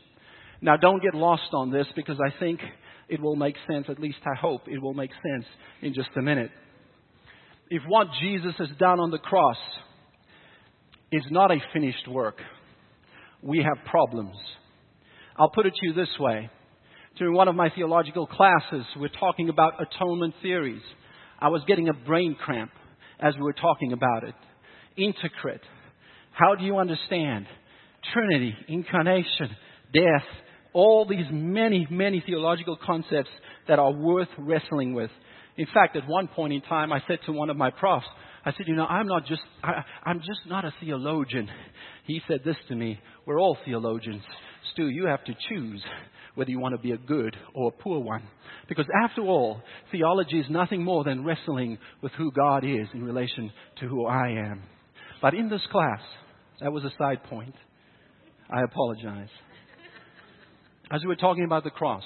Now, 0.60 0.76
don't 0.76 1.02
get 1.02 1.14
lost 1.14 1.52
on 1.52 1.70
this 1.70 1.86
because 1.96 2.18
I 2.24 2.38
think 2.38 2.60
it 3.08 3.20
will 3.20 3.36
make 3.36 3.56
sense, 3.70 3.86
at 3.88 3.98
least 3.98 4.18
I 4.24 4.38
hope 4.38 4.62
it 4.66 4.80
will 4.80 4.94
make 4.94 5.10
sense 5.10 5.44
in 5.82 5.94
just 5.94 6.10
a 6.16 6.22
minute. 6.22 6.50
If 7.70 7.82
what 7.88 8.08
Jesus 8.20 8.52
has 8.58 8.68
done 8.78 9.00
on 9.00 9.10
the 9.10 9.18
cross 9.18 9.56
is 11.12 11.22
not 11.30 11.50
a 11.50 11.58
finished 11.72 12.08
work. 12.08 12.36
We 13.42 13.58
have 13.58 13.84
problems. 13.86 14.36
I'll 15.36 15.50
put 15.50 15.66
it 15.66 15.74
to 15.74 15.86
you 15.86 15.92
this 15.92 16.08
way. 16.18 16.50
During 17.18 17.34
one 17.34 17.48
of 17.48 17.54
my 17.54 17.70
theological 17.70 18.26
classes, 18.26 18.84
we're 18.96 19.08
talking 19.08 19.48
about 19.48 19.74
atonement 19.80 20.34
theories. 20.42 20.82
I 21.38 21.48
was 21.48 21.62
getting 21.68 21.88
a 21.88 21.92
brain 21.92 22.36
cramp 22.42 22.70
as 23.20 23.34
we 23.34 23.42
were 23.42 23.52
talking 23.52 23.92
about 23.92 24.24
it. 24.24 24.34
Intercret. 24.96 25.60
How 26.32 26.54
do 26.56 26.64
you 26.64 26.78
understand? 26.78 27.46
Trinity, 28.12 28.54
incarnation, 28.68 29.50
death, 29.92 30.24
all 30.72 31.06
these 31.08 31.26
many, 31.30 31.86
many 31.90 32.22
theological 32.26 32.76
concepts 32.84 33.30
that 33.68 33.78
are 33.78 33.92
worth 33.92 34.28
wrestling 34.36 34.92
with. 34.94 35.10
In 35.56 35.66
fact, 35.72 35.96
at 35.96 36.08
one 36.08 36.28
point 36.28 36.52
in 36.52 36.60
time, 36.62 36.92
I 36.92 37.00
said 37.06 37.20
to 37.26 37.32
one 37.32 37.48
of 37.48 37.56
my 37.56 37.70
profs, 37.70 38.06
I 38.46 38.52
said, 38.52 38.66
you 38.66 38.76
know, 38.76 38.84
I'm 38.84 39.06
not 39.06 39.26
just, 39.26 39.40
I, 39.62 39.82
I'm 40.04 40.20
just 40.20 40.40
not 40.46 40.64
a 40.64 40.74
theologian. 40.80 41.48
He 42.06 42.20
said 42.28 42.40
this 42.44 42.56
to 42.68 42.74
me, 42.74 43.00
we're 43.24 43.40
all 43.40 43.56
theologians. 43.64 44.22
Stu, 44.72 44.88
you 44.88 45.06
have 45.06 45.24
to 45.24 45.34
choose 45.48 45.82
whether 46.34 46.50
you 46.50 46.58
want 46.58 46.74
to 46.74 46.80
be 46.80 46.92
a 46.92 46.98
good 46.98 47.36
or 47.54 47.68
a 47.68 47.82
poor 47.82 48.00
one. 48.00 48.22
Because 48.68 48.86
after 49.04 49.22
all, 49.22 49.62
theology 49.90 50.38
is 50.38 50.46
nothing 50.50 50.82
more 50.82 51.04
than 51.04 51.24
wrestling 51.24 51.78
with 52.02 52.12
who 52.12 52.30
God 52.32 52.64
is 52.64 52.88
in 52.92 53.02
relation 53.02 53.50
to 53.80 53.86
who 53.86 54.06
I 54.06 54.28
am. 54.28 54.62
But 55.22 55.34
in 55.34 55.48
this 55.48 55.62
class, 55.70 56.00
that 56.60 56.72
was 56.72 56.84
a 56.84 56.92
side 56.98 57.24
point. 57.24 57.54
I 58.50 58.62
apologize. 58.62 59.30
As 60.90 61.00
we 61.00 61.08
were 61.08 61.16
talking 61.16 61.44
about 61.44 61.64
the 61.64 61.70
cross, 61.70 62.04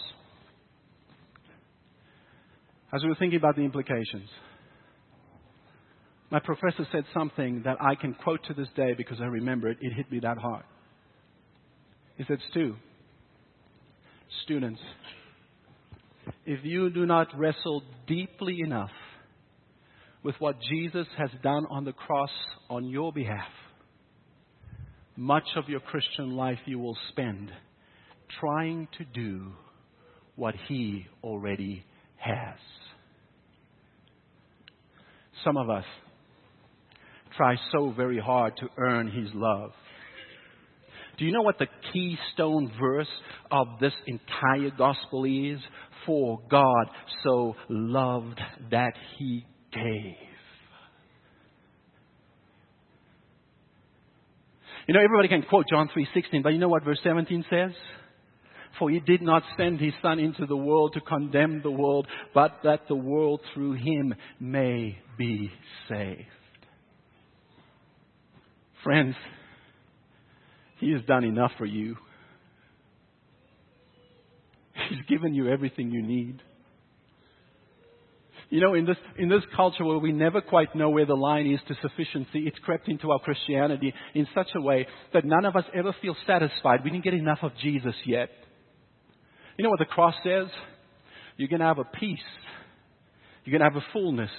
as 2.94 3.03
we 3.03 3.09
were 3.09 3.16
thinking 3.16 3.38
about 3.38 3.57
the 3.57 3.62
implications, 3.62 4.29
my 6.30 6.40
professor 6.40 6.86
said 6.92 7.04
something 7.14 7.62
that 7.64 7.78
I 7.80 7.94
can 7.94 8.14
quote 8.14 8.40
to 8.48 8.54
this 8.54 8.68
day 8.76 8.92
because 8.96 9.18
I 9.20 9.26
remember 9.26 9.68
it. 9.68 9.78
It 9.80 9.94
hit 9.94 10.10
me 10.12 10.20
that 10.20 10.36
hard. 10.36 10.64
He 12.16 12.24
said, 12.28 12.38
Stu, 12.50 12.76
students, 14.44 14.80
if 16.44 16.64
you 16.64 16.90
do 16.90 17.06
not 17.06 17.28
wrestle 17.38 17.82
deeply 18.06 18.58
enough 18.60 18.90
with 20.22 20.34
what 20.38 20.56
Jesus 20.70 21.06
has 21.16 21.30
done 21.42 21.64
on 21.70 21.84
the 21.84 21.92
cross 21.92 22.30
on 22.68 22.84
your 22.88 23.12
behalf, 23.12 23.48
much 25.16 25.46
of 25.56 25.68
your 25.68 25.80
Christian 25.80 26.36
life 26.36 26.58
you 26.66 26.78
will 26.78 26.96
spend 27.10 27.50
trying 28.40 28.88
to 28.98 29.04
do 29.04 29.52
what 30.36 30.54
He 30.68 31.06
already 31.24 31.84
has. 32.18 32.58
Some 35.44 35.56
of 35.56 35.70
us 35.70 35.84
try 37.38 37.57
so 37.72 37.94
very 37.96 38.18
hard 38.18 38.55
to 38.59 38.68
earn 38.77 39.11
His 39.11 39.31
love. 39.33 39.70
Do 41.18 41.24
you 41.24 41.33
know 41.33 41.42
what 41.42 41.59
the 41.59 41.68
keystone 41.92 42.70
verse 42.79 43.09
of 43.51 43.66
this 43.81 43.94
entire 44.07 44.70
gospel 44.77 45.24
is? 45.24 45.59
For 46.05 46.40
God 46.51 46.87
so 47.24 47.55
loved 47.68 48.40
that 48.70 48.92
He 49.16 49.46
gave. 49.72 50.14
You 54.87 54.94
know, 54.94 55.01
everybody 55.01 55.29
can 55.29 55.42
quote 55.42 55.66
John 55.68 55.90
3.16, 55.94 56.42
but 56.42 56.51
you 56.51 56.59
know 56.59 56.68
what 56.68 56.83
verse 56.83 56.98
17 57.05 57.44
says? 57.51 57.72
For 58.79 58.88
he 58.88 59.01
did 59.01 59.20
not 59.20 59.42
send 59.59 59.81
his 59.81 59.92
son 60.01 60.18
into 60.18 60.46
the 60.46 60.57
world 60.57 60.94
to 60.94 61.01
condemn 61.01 61.61
the 61.62 61.70
world, 61.70 62.07
but 62.33 62.61
that 62.64 62.88
the 62.88 62.94
world 62.94 63.40
through 63.53 63.72
him 63.72 64.14
may 64.40 64.98
be 65.18 65.51
saved. 65.90 66.38
Friends, 68.88 69.16
he 70.79 70.92
has 70.92 71.03
done 71.03 71.22
enough 71.22 71.51
for 71.59 71.66
you. 71.66 71.94
He's 74.88 75.05
given 75.07 75.35
you 75.35 75.46
everything 75.51 75.90
you 75.90 76.01
need. 76.01 76.40
You 78.48 78.62
know, 78.62 78.72
in 78.72 78.87
this, 78.87 78.96
in 79.18 79.29
this 79.29 79.42
culture 79.55 79.85
where 79.85 79.98
we 79.98 80.12
never 80.12 80.40
quite 80.40 80.74
know 80.74 80.88
where 80.88 81.05
the 81.05 81.12
line 81.12 81.53
is 81.53 81.61
to 81.68 81.74
sufficiency, 81.83 82.46
it's 82.46 82.59
crept 82.61 82.88
into 82.88 83.11
our 83.11 83.18
Christianity 83.18 83.92
in 84.14 84.27
such 84.35 84.48
a 84.57 84.61
way 84.62 84.87
that 85.12 85.27
none 85.27 85.44
of 85.44 85.55
us 85.55 85.64
ever 85.74 85.94
feel 86.01 86.16
satisfied. 86.27 86.83
We 86.83 86.88
didn't 86.88 87.05
get 87.05 87.12
enough 87.12 87.40
of 87.42 87.53
Jesus 87.62 87.94
yet. 88.07 88.31
You 89.59 89.64
know 89.64 89.70
what 89.70 89.81
the 89.81 89.85
cross 89.85 90.14
says? 90.24 90.46
You're 91.37 91.48
going 91.48 91.61
to 91.61 91.66
have 91.66 91.79
a 91.79 91.85
peace. 91.85 92.18
You're 93.44 93.59
going 93.59 93.70
to 93.70 93.77
have 93.77 93.87
a 93.87 93.92
fullness. 93.92 94.31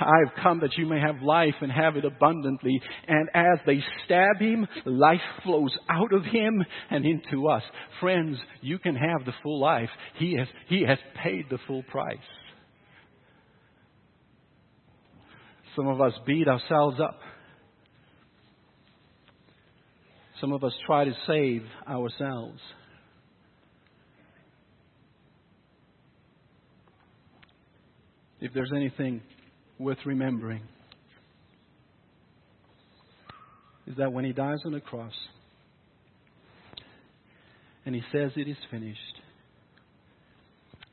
I've 0.00 0.42
come 0.42 0.60
that 0.60 0.76
you 0.76 0.86
may 0.86 1.00
have 1.00 1.22
life 1.22 1.54
and 1.60 1.70
have 1.70 1.96
it 1.96 2.04
abundantly. 2.04 2.80
And 3.06 3.28
as 3.34 3.58
they 3.66 3.82
stab 4.04 4.40
him, 4.40 4.66
life 4.84 5.20
flows 5.44 5.76
out 5.90 6.12
of 6.12 6.24
him 6.24 6.64
and 6.90 7.04
into 7.04 7.48
us. 7.48 7.62
Friends, 8.00 8.38
you 8.60 8.78
can 8.78 8.94
have 8.94 9.24
the 9.26 9.32
full 9.42 9.60
life. 9.60 9.90
He 10.16 10.36
has, 10.38 10.48
he 10.68 10.82
has 10.86 10.98
paid 11.22 11.46
the 11.50 11.58
full 11.66 11.82
price. 11.84 12.16
Some 15.76 15.88
of 15.88 16.00
us 16.00 16.12
beat 16.26 16.48
ourselves 16.48 16.98
up. 17.00 17.20
Some 20.40 20.52
of 20.52 20.62
us 20.62 20.72
try 20.86 21.04
to 21.04 21.14
save 21.26 21.62
ourselves. 21.88 22.60
If 28.40 28.52
there's 28.52 28.72
anything 28.74 29.20
worth 29.78 29.98
remembering, 30.04 30.62
is 33.86 33.96
that 33.96 34.12
when 34.12 34.24
he 34.24 34.32
dies 34.32 34.58
on 34.66 34.72
the 34.72 34.80
cross 34.80 35.12
and 37.86 37.94
he 37.94 38.02
says 38.12 38.32
it 38.36 38.48
is 38.48 38.56
finished, 38.70 39.00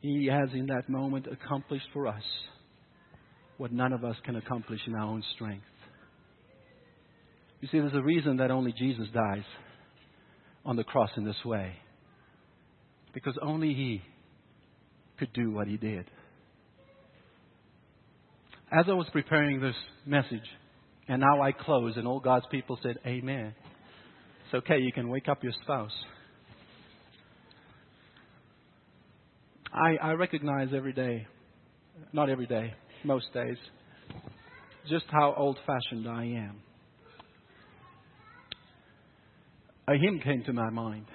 he 0.02 0.28
has 0.28 0.50
in 0.54 0.68
that 0.68 0.88
moment 0.88 1.28
accomplished 1.28 1.88
for 1.94 2.08
us 2.08 2.24
what 3.58 3.72
none 3.72 3.94
of 3.94 4.04
us 4.04 4.16
can 4.24 4.36
accomplish 4.36 4.80
in 4.86 4.94
our 4.96 5.08
own 5.08 5.24
strength. 5.34 5.66
You 7.62 7.68
see, 7.70 7.80
there's 7.80 7.94
a 7.94 8.02
reason 8.02 8.38
that 8.38 8.52
only 8.52 8.74
Jesus 8.74 9.08
dies 9.14 9.46
on 10.66 10.76
the 10.76 10.84
cross 10.84 11.10
in 11.18 11.26
this 11.26 11.44
way. 11.44 11.74
Because 13.14 13.38
only 13.42 13.74
He 13.74 14.02
could 15.18 15.32
do 15.34 15.52
what 15.52 15.68
He 15.68 15.78
did. 15.78 16.06
As 18.72 18.86
I 18.90 18.94
was 18.94 19.08
preparing 19.12 19.62
this 19.62 19.76
message, 20.06 20.48
and 21.08 21.22
now 21.22 21.42
I 21.42 21.52
close, 21.52 21.94
and 21.98 22.08
all 22.08 22.20
God's 22.20 22.48
people 22.50 22.80
said, 22.82 22.98
Amen. 23.06 23.54
It's 24.46 24.54
okay, 24.56 24.80
you 24.80 24.92
can 24.92 25.10
wake 25.10 25.30
up 25.30 25.44
your 25.44 25.54
spouse. 25.62 25.92
I, 29.72 29.98
I 30.02 30.12
recognize 30.14 30.70
every 30.76 30.94
day, 30.94 31.28
not 32.12 32.30
every 32.30 32.48
day, 32.48 32.74
most 33.04 33.32
days, 33.34 33.58
just 34.90 35.06
how 35.10 35.36
old 35.38 35.60
fashioned 35.66 36.08
I 36.08 36.24
am. 36.24 36.62
A 39.88 39.98
hymn 39.98 40.20
came 40.24 40.44
to 40.46 40.54
my 40.54 40.72
mind. 40.72 41.06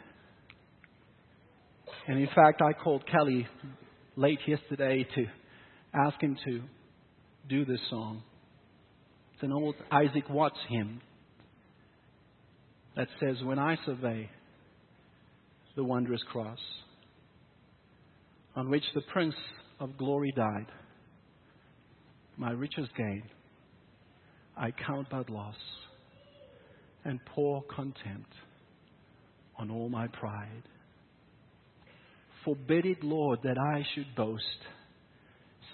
And 2.06 2.20
in 2.20 2.28
fact, 2.28 2.62
I 2.62 2.72
called 2.72 3.04
Kelly 3.10 3.48
late 4.14 4.38
yesterday 4.46 5.06
to 5.16 5.24
ask 5.94 6.20
him 6.20 6.36
to 6.44 6.62
do 7.50 7.64
this 7.64 7.80
song. 7.90 8.22
It's 9.34 9.42
an 9.42 9.52
old 9.52 9.74
Isaac 9.90 10.30
Watts 10.30 10.58
hymn 10.68 11.00
that 12.94 13.08
says, 13.18 13.36
When 13.42 13.58
I 13.58 13.76
survey 13.84 14.30
the 15.74 15.82
wondrous 15.82 16.20
cross 16.30 16.60
on 18.54 18.70
which 18.70 18.84
the 18.94 19.00
Prince 19.12 19.34
of 19.80 19.98
Glory 19.98 20.32
died, 20.36 20.66
my 22.36 22.52
richest 22.52 22.94
gain, 22.96 23.24
I 24.56 24.70
count 24.86 25.08
but 25.10 25.28
loss 25.28 25.56
and 27.04 27.18
pour 27.34 27.64
contempt 27.64 28.32
on 29.58 29.72
all 29.72 29.88
my 29.88 30.06
pride. 30.06 30.62
Forbid 32.44 32.86
it, 32.86 33.02
Lord, 33.02 33.40
that 33.42 33.58
I 33.58 33.84
should 33.94 34.14
boast, 34.14 34.44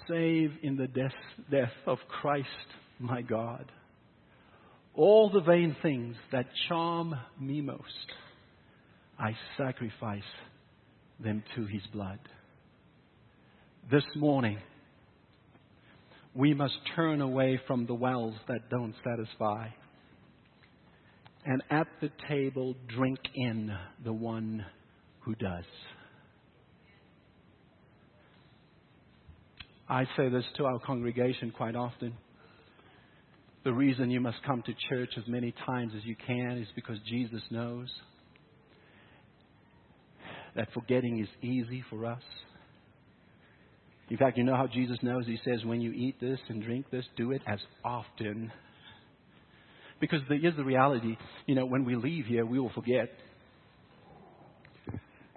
save 0.09 0.53
in 0.63 0.77
the 0.77 0.87
death, 0.87 1.13
death 1.51 1.73
of 1.87 1.99
Christ 2.09 2.47
my 2.99 3.23
God. 3.23 3.71
All 4.95 5.31
the 5.31 5.41
vain 5.41 5.77
things 5.83 6.17
that 6.33 6.47
charm 6.69 7.15
me 7.39 7.61
most, 7.61 7.83
I 9.19 9.37
sacrifice 9.59 10.23
them 11.21 11.43
to 11.55 11.67
his 11.67 11.83
blood. 11.93 12.19
This 13.91 14.05
morning, 14.17 14.59
we 16.35 16.55
must 16.55 16.75
turn 16.95 17.21
away 17.21 17.61
from 17.67 17.87
the 17.87 17.95
wells 17.95 18.35
that 18.49 18.69
don't 18.71 18.95
satisfy. 19.05 19.69
And 21.45 21.63
at 21.71 21.87
the 22.01 22.11
table, 22.29 22.75
drink 22.89 23.19
in 23.35 23.71
the 24.05 24.13
one 24.13 24.65
who 25.21 25.35
does. 25.35 25.65
I 29.89 30.05
say 30.17 30.29
this 30.29 30.45
to 30.57 30.65
our 30.65 30.81
congregation 30.81 31.53
quite 31.57 31.77
often. 31.77 32.15
The 33.65 33.73
reason 33.73 34.11
you 34.11 34.21
must 34.21 34.39
come 34.45 34.63
to 34.63 34.75
church 34.89 35.11
as 35.17 35.25
many 35.29 35.55
times 35.65 35.93
as 35.97 36.05
you 36.05 36.17
can 36.27 36.59
is 36.59 36.69
because 36.75 36.99
Jesus 37.09 37.43
knows 37.51 37.89
that 40.57 40.69
forgetting 40.73 41.21
is 41.21 41.29
easy 41.43 41.85
for 41.91 42.07
us. 42.07 42.23
In 44.09 44.17
fact, 44.17 44.39
you 44.39 44.45
know 44.45 44.57
how 44.57 44.67
Jesus 44.67 44.99
knows? 45.03 45.27
He 45.27 45.39
says, 45.45 45.65
when 45.65 45.81
you 45.81 45.93
eat 45.93 46.21
this 46.21 46.39
and 46.49 46.63
drink 46.63 46.87
this, 46.91 47.05
do 47.17 47.33
it 47.33 47.43
as 47.47 47.59
often. 47.85 48.53
Because 50.01 50.21
here's 50.29 50.57
the 50.57 50.65
reality. 50.65 51.17
You 51.47 51.55
know, 51.55 51.67
when 51.67 51.85
we 51.85 51.97
leave 51.97 52.27
here, 52.27 52.47
we 52.47 52.59
will 52.59 52.71
forget. 52.71 53.11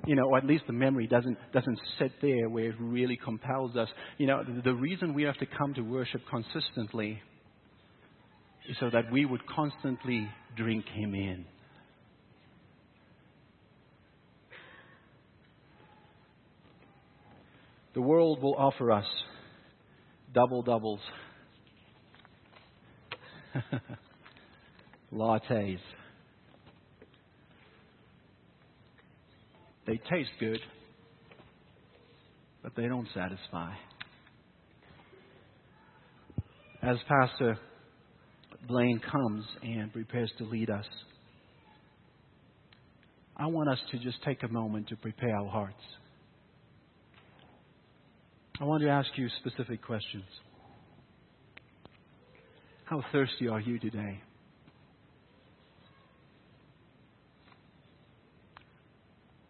You 0.06 0.16
know, 0.16 0.24
or 0.24 0.38
at 0.38 0.46
least 0.46 0.64
the 0.68 0.74
memory 0.74 1.08
doesn't, 1.08 1.38
doesn't 1.52 1.80
sit 1.98 2.12
there 2.22 2.50
where 2.50 2.70
it 2.70 2.76
really 2.80 3.18
compels 3.18 3.76
us. 3.76 3.90
You 4.18 4.28
know, 4.28 4.44
the, 4.44 4.62
the 4.62 4.74
reason 4.74 5.14
we 5.14 5.24
have 5.24 5.38
to 5.38 5.46
come 5.46 5.74
to 5.76 5.82
worship 5.82 6.22
consistently 6.30 7.22
is 8.70 8.78
so 8.80 8.90
that 8.92 9.12
we 9.12 9.26
would 9.26 9.46
constantly 9.48 10.30
drink 10.56 10.86
Him 10.88 11.16
in. 11.16 11.46
The 17.96 18.02
world 18.02 18.42
will 18.42 18.56
offer 18.56 18.92
us 18.92 19.08
double 20.34 20.62
doubles, 20.62 21.02
lattes. 25.14 25.80
They 29.90 29.98
taste 30.08 30.30
good, 30.40 30.60
but 32.62 32.74
they 32.76 32.84
don't 32.84 33.08
satisfy. 33.12 33.74
As 36.84 36.98
Pastor 37.08 37.58
Blaine 38.68 39.02
comes 39.12 39.46
and 39.64 39.92
prepares 39.92 40.32
to 40.38 40.44
lead 40.44 40.70
us, 40.70 40.86
I 43.36 43.48
want 43.48 43.68
us 43.68 43.80
to 43.90 43.98
just 43.98 44.22
take 44.24 44.44
a 44.44 44.48
moment 44.48 44.90
to 44.90 44.96
prepare 44.96 45.36
our 45.36 45.50
hearts. 45.50 45.82
I 48.62 48.66
want 48.66 48.84
to 48.84 48.90
ask 48.90 49.10
you 49.16 49.28
specific 49.40 49.82
questions. 49.84 50.26
How 52.86 53.04
thirsty 53.12 53.48
are 53.48 53.60
you 53.60 53.80
today? 53.80 54.22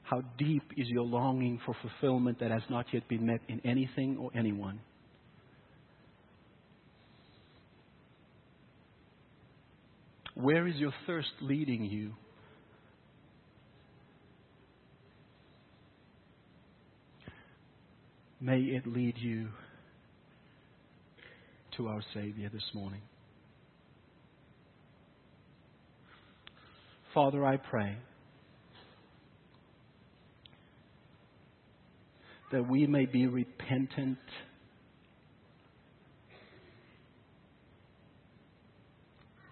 How 0.10 0.24
deep 0.40 0.64
is 0.76 0.88
your 0.88 1.04
longing 1.04 1.60
for 1.68 1.76
fulfillment 1.84 2.40
that 2.40 2.50
has 2.50 2.64
not 2.68 2.88
yet 2.92 3.08
been 3.08 3.28
met 3.28 3.42
in 3.48 3.62
anything 3.64 4.18
or 4.18 4.32
anyone? 4.36 4.80
Where 10.34 10.68
is 10.68 10.78
your 10.78 10.94
thirst 11.06 11.30
leading 11.42 11.86
you? 11.86 12.14
May 18.42 18.62
it 18.62 18.88
lead 18.88 19.14
you 19.16 19.50
to 21.78 21.88
our 21.88 22.02
Savior 22.16 22.50
this 22.52 22.64
morning. 22.74 23.02
Father, 27.14 27.46
I 27.46 27.58
pray 27.58 27.96
that 32.52 32.68
we 32.68 32.88
may 32.88 33.06
be 33.06 33.28
repentant. 33.28 34.18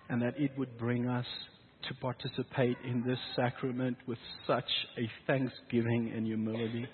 And 0.10 0.22
that 0.22 0.40
it 0.40 0.52
would 0.58 0.78
bring 0.78 1.08
us 1.08 1.26
to 1.88 1.94
participate 1.96 2.78
in 2.84 3.04
this 3.06 3.20
sacrament 3.36 3.98
with 4.08 4.18
such 4.46 4.70
a 4.98 5.10
thanksgiving 5.26 6.12
and 6.16 6.26
humility. 6.26 6.88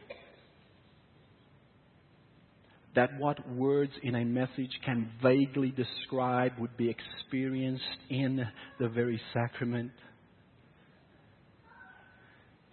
That 2.96 3.10
what 3.18 3.48
words 3.50 3.92
in 4.04 4.16
a 4.16 4.26
message 4.26 4.72
can 4.86 5.10
vaguely 5.22 5.72
describe 5.72 6.54
would 6.60 6.76
be 6.78 6.90
experienced 6.90 7.84
in 8.10 8.46
the 8.80 8.90
very 8.90 9.20
sacrament 9.34 9.92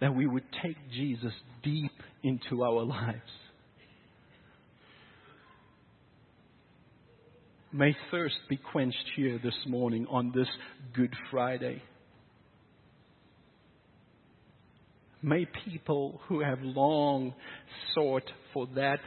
that 0.01 0.15
we 0.15 0.25
would 0.25 0.43
take 0.63 0.75
Jesus 0.91 1.31
deep 1.63 1.91
into 2.23 2.63
our 2.63 2.83
lives. 2.83 3.21
May 7.71 7.95
thirst 8.09 8.35
be 8.49 8.57
quenched 8.57 9.11
here 9.15 9.39
this 9.41 9.55
morning 9.65 10.05
on 10.09 10.33
this 10.35 10.49
Good 10.93 11.13
Friday. 11.29 11.81
May 15.21 15.47
people 15.65 16.19
who 16.27 16.41
have 16.41 16.59
long 16.63 17.33
sought 17.93 18.29
for 18.53 18.67
that 18.75 18.99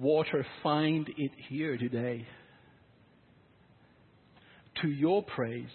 water 0.00 0.46
find 0.62 1.08
it 1.18 1.32
here 1.48 1.76
today 1.76 2.24
to 4.80 4.88
your 4.88 5.24
praise 5.24 5.66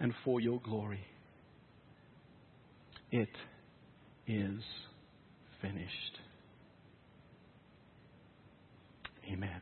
and 0.00 0.14
for 0.24 0.40
your 0.40 0.60
glory. 0.64 1.04
It 3.14 3.28
is 4.26 4.60
finished. 5.62 6.18
Amen. 9.30 9.60